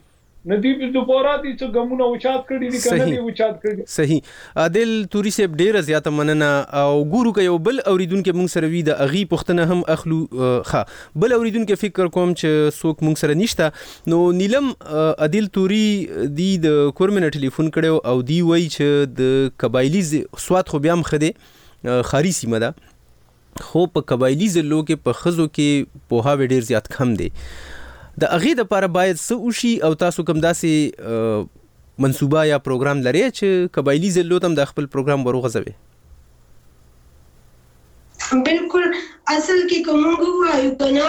ندی 0.52 0.70
په 0.80 0.86
دوپاره 0.94 1.30
دي 1.42 1.50
چې 1.50 1.68
ګمونه 1.74 2.06
اوچات 2.14 2.40
کړی 2.48 2.72
دي 2.72 2.80
کنه 2.86 3.04
دي 3.10 3.20
اوچات 3.20 3.54
کړی 3.60 3.84
صحیح 3.92 4.58
عادل 4.64 4.90
توري 5.14 5.30
سیب 5.36 5.54
ډیره 5.60 5.80
زیاته 5.86 6.12
مننه 6.16 6.48
او 6.80 6.96
ګورو 7.04 7.30
کې 7.36 7.46
یو 7.50 7.54
بل 7.68 7.78
اوریدونکو 7.92 8.34
موږ 8.40 8.52
سره 8.56 8.70
وی 8.74 8.82
د 8.88 8.98
اغي 9.06 9.22
پښتنه 9.30 9.72
هم 9.72 9.96
اخلو 9.96 10.18
ښه 10.72 11.22
بل 11.24 11.36
اوریدونکو 11.38 11.78
فکر 11.84 12.10
کوم 12.16 12.34
چې 12.42 12.76
څوک 12.80 13.06
موږ 13.08 13.22
سره 13.22 13.38
نشته 13.40 14.12
نو 14.14 14.18
نیلم 14.42 14.68
عادل 15.26 15.48
توري 15.58 15.82
دی 16.42 16.48
د 16.66 16.76
کورمنه 17.00 17.32
ټلیفون 17.38 17.70
کړو 17.76 18.08
او 18.12 18.20
دی 18.32 18.38
وای 18.50 18.66
چې 18.66 19.14
د 19.22 19.46
قبایلی 19.64 20.02
سواد 20.48 20.74
خو 20.74 20.82
بیا 20.88 20.98
مخده 21.04 22.02
خاري 22.12 22.34
سیمه 22.40 22.60
ده 22.66 23.68
خو 23.70 23.86
په 23.96 24.06
قبایلی 24.12 24.50
زلو 24.58 24.82
کې 24.88 25.08
په 25.08 25.20
خزو 25.24 25.48
کې 25.52 26.02
په 26.12 26.28
هاوی 26.30 26.50
ډیر 26.54 26.68
زیات 26.72 26.92
کم 26.98 27.20
دی 27.22 27.32
د 28.22 28.28
اغه 28.34 28.50
د 28.58 28.60
لپاره 28.64 28.86
باید 28.96 29.18
څه 29.26 29.36
وشي 29.44 29.70
او 29.86 29.90
تاسو 30.02 30.24
کوم 30.26 30.36
داسې 30.44 32.02
منصوبه 32.04 32.40
یا 32.48 32.58
پروګرام 32.68 33.00
لري 33.08 33.22
چې 33.38 33.72
قبایلی 33.78 34.10
ضلعو 34.18 34.38
تم 34.44 34.54
د 34.58 34.68
خپل 34.72 34.86
پروګرام 34.92 35.20
وروغځوي 35.28 35.74
بالکل 38.46 38.86
اصل 39.32 39.58
کې 39.70 39.78
کومګو 39.88 40.30
وایو 40.44 40.70
کنا 40.82 41.08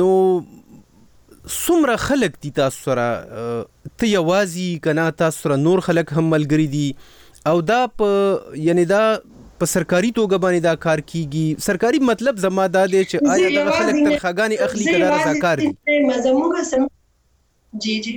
نو 0.00 0.10
څومره 1.50 1.96
خلک 2.04 2.32
دي 2.44 2.50
تاسو 2.58 2.78
سره 2.86 3.04
ته 3.98 4.06
یوازې 4.06 4.80
کنا 4.86 5.04
تاسو 5.22 5.40
سره 5.46 5.56
نور 5.64 5.80
خلک 5.88 6.12
هم 6.18 6.24
ملګری 6.34 6.66
دي 6.74 6.84
او 7.52 7.54
دا 7.70 7.78
په 8.02 8.10
یعنی 8.66 8.84
دا 8.92 9.00
په 9.62 9.66
سرکاري 9.72 10.12
توګه 10.12 10.38
باندې 10.44 10.60
دا 10.68 10.74
کار 10.84 11.02
کیږي 11.06 11.64
سرکاري 11.68 12.00
مطلب 12.10 12.38
زما 12.46 12.66
دا 12.76 12.84
دی 12.92 13.00
چې 13.14 13.16
آیا 13.34 13.48
دا 13.56 13.62
خلک 13.70 13.94
تنخواګانی 13.96 14.60
اخلي 14.68 14.86
کړه 14.92 15.08
رضاکار 15.14 15.56
دي 15.64 15.72
جی 17.86 17.96
جی 18.06 18.14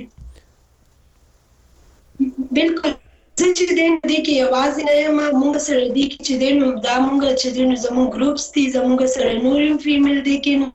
بالکل 2.58 2.92
څه 3.40 3.48
چې 3.58 3.64
دین 3.78 3.92
دی 4.10 4.18
کې 4.26 4.34
یوازې 4.44 4.82
نه 4.88 4.94
ما 5.18 5.26
مونږ 5.40 5.54
سره 5.68 5.82
دی 5.96 6.04
کې 6.10 6.18
چې 6.26 6.34
دین 6.42 6.54
دا 6.86 6.94
مونږ 7.06 7.20
چې 7.40 7.48
دین 7.56 7.68
زموږ 7.86 8.06
ګروپس 8.16 8.44
دي 8.54 8.64
زموږ 8.76 9.00
سره 9.16 9.30
نور 9.44 9.62
فیمیل 9.86 10.18
دی 10.28 10.36
کې 10.44 10.52
نو 10.60 10.66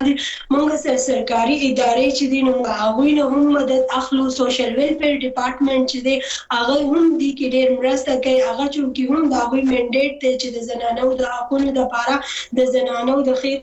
مونږ 0.54 0.68
سره 0.84 0.98
سرکاري 1.08 1.56
ادارې 1.68 2.10
چې 2.18 2.26
دین 2.34 2.46
مونږ 2.52 2.66
هغه 2.82 3.04
نه 3.18 3.26
هم 3.32 3.44
مدد 3.56 3.84
اخلو 4.02 4.26
سوشل 4.40 4.72
ویلفیر 4.80 5.14
ډپارټمنټ 5.26 5.84
چې 5.92 6.00
دی 6.08 6.16
هغه 6.58 6.76
هم 6.92 7.06
دی 7.22 7.30
کې 7.38 7.46
ډېر 7.56 7.68
مرسته 7.80 8.12
کوي 8.26 8.40
هغه 8.50 8.66
چې 8.74 8.80
کوم 9.08 9.16
هم 9.20 9.26
دا 9.34 9.42
غوي 9.50 9.64
منډیټ 9.72 10.14
دی 10.24 10.32
چې 10.42 10.48
د 10.56 10.58
زنانو 10.72 11.10
د 11.22 11.24
حقوقو 11.34 11.76
لپاره 11.80 12.16
د 12.58 12.74
زنانو 12.76 13.18
د 13.28 13.42
خیر 13.42 13.58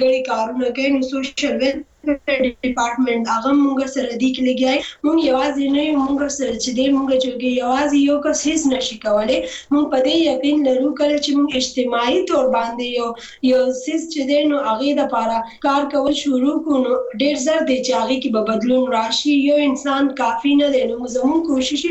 غړي 0.00 0.22
کارونه 0.30 0.74
کوي 0.76 0.88
نو 0.96 1.06
سوشل 1.12 1.52
ویلفیر 1.58 1.88
ډپارټمنټ 2.08 3.24
هغه 3.34 3.50
مونږ 3.62 3.80
سره 3.96 4.10
دی 4.20 4.30
کې 4.34 4.42
لګیای 4.48 4.78
مونږ 5.04 5.18
یوازې 5.30 5.66
نه 5.76 5.84
مونږ 6.02 6.18
سره 6.38 6.54
چې 6.62 6.70
دی 6.78 6.84
مونږ 6.94 7.08
چې 7.22 7.28
یوازې 7.62 7.98
یو 8.08 8.16
کس 8.24 8.38
هیڅ 8.48 8.60
نشي 8.74 8.96
کولای 9.04 9.38
مونږ 9.72 9.84
په 9.92 9.98
دې 10.06 10.16
یقین 10.30 10.56
لرو 10.68 10.90
کله 11.00 11.16
چې 11.24 11.30
مونږ 11.36 11.50
اجتماعي 11.60 12.20
تور 12.30 12.46
باندې 12.56 12.86
یو 12.98 13.08
یو 13.52 13.60
سیس 13.84 14.02
چې 14.12 14.20
دی 14.30 14.38
نو 14.52 14.56
هغه 14.68 14.84
د 14.92 14.94
لپاره 15.02 15.36
کار 15.66 15.82
کول 15.96 16.12
شروع 16.22 16.54
کونو 16.68 16.92
ډیر 17.20 17.34
زر 17.46 17.60
دی 17.68 17.76
چې 17.86 17.92
هغه 18.00 18.16
کې 18.22 18.30
به 18.34 18.42
بدلون 18.50 18.84
راشي 18.96 19.34
یو 19.48 19.56
انسان 19.68 20.10
کافی 20.22 20.54
نه 20.62 20.68
دی 20.76 20.82
نو 20.92 21.12
زموږ 21.16 21.38
کوشش 21.50 21.82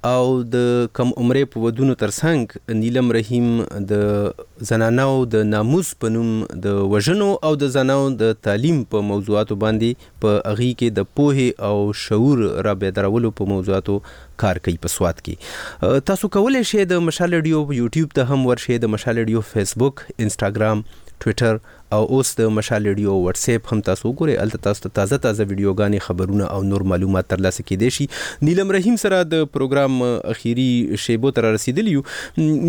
او 0.07 0.43
د 0.51 0.85
کم 0.97 1.09
عمرې 1.17 1.45
په 1.53 1.59
ودونو 1.61 1.93
ترڅنګ 2.01 2.53
نیلم 2.81 3.11
رحیم 3.15 3.47
د 3.87 4.61
زنانو 4.69 5.25
د 5.33 5.43
ناموس 5.53 5.89
په 6.03 6.09
نوم 6.13 6.29
د 6.65 6.77
وژنو 6.93 7.27
او 7.49 7.51
د 7.63 7.71
زنانو 7.73 8.15
د 8.21 8.31
تعلیم 8.47 8.77
په 8.93 9.01
موضوعاتو 9.09 9.57
باندې 9.65 10.21
په 10.25 10.37
اغي 10.53 10.69
کې 10.69 10.95
د 10.99 11.09
پوهې 11.09 11.59
او 11.71 11.93
شعور 12.03 12.45
را 12.67 12.73
بیدرولو 12.83 13.31
په 13.41 13.49
موضوعاتو 13.53 13.97
کار 14.45 14.63
کوي 14.69 14.77
په 14.87 14.93
سواد 14.95 15.21
کې 15.27 15.99
تاسو 16.11 16.31
کولای 16.37 16.63
شئ 16.73 16.87
د 16.93 17.05
مشال 17.11 17.39
ډیو 17.49 17.65
یوټیوب 17.81 18.15
ته 18.19 18.33
هم 18.33 18.47
ورشئ 18.53 18.79
د 18.85 18.95
مشال 18.95 19.23
ډیو 19.31 19.45
فیسبوک 19.53 20.05
انستګرام 20.17 20.87
ټوئیټر 21.23 21.55
او 21.97 21.99
اوس 22.15 22.29
د 22.39 22.49
مشال 22.57 22.81
ریډیو 22.89 23.13
واتس 23.25 23.45
اپ 23.53 23.67
هم 23.71 23.79
تاسو 23.87 24.11
ګورئ 24.19 24.35
ال 24.43 24.53
تاسو 24.67 24.83
ته 24.85 24.91
تازه 24.99 25.19
تازه 25.25 25.47
ویډیوګانې 25.49 26.03
خبرونه 26.07 26.49
او 26.55 26.59
نور 26.71 26.85
معلومات 26.91 27.29
ترلاسه 27.33 27.65
کیدئ 27.71 27.89
شي 27.97 28.07
نیلم 28.49 28.73
رحیم 28.77 28.99
سره 29.03 29.21
د 29.33 29.49
پروګرام 29.55 29.97
اخیری 30.35 30.67
شیبو 31.05 31.31
تر 31.39 31.49
رسیدلیو 31.57 32.03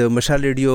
د 0.00 0.08
مشال 0.18 0.44
ریډیو 0.48 0.74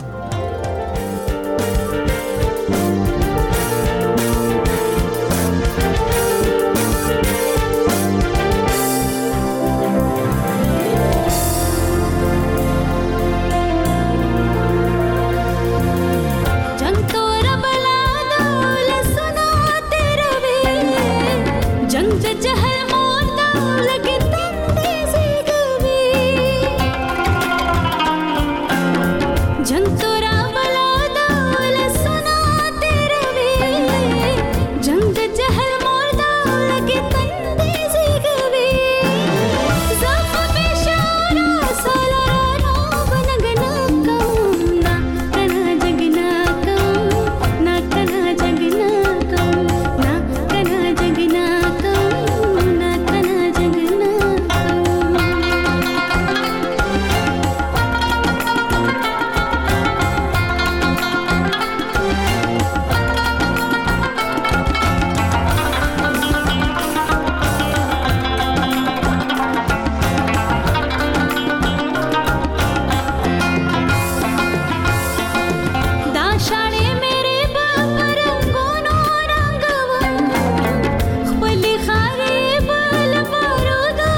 thank 0.00 0.32
you 0.34 0.35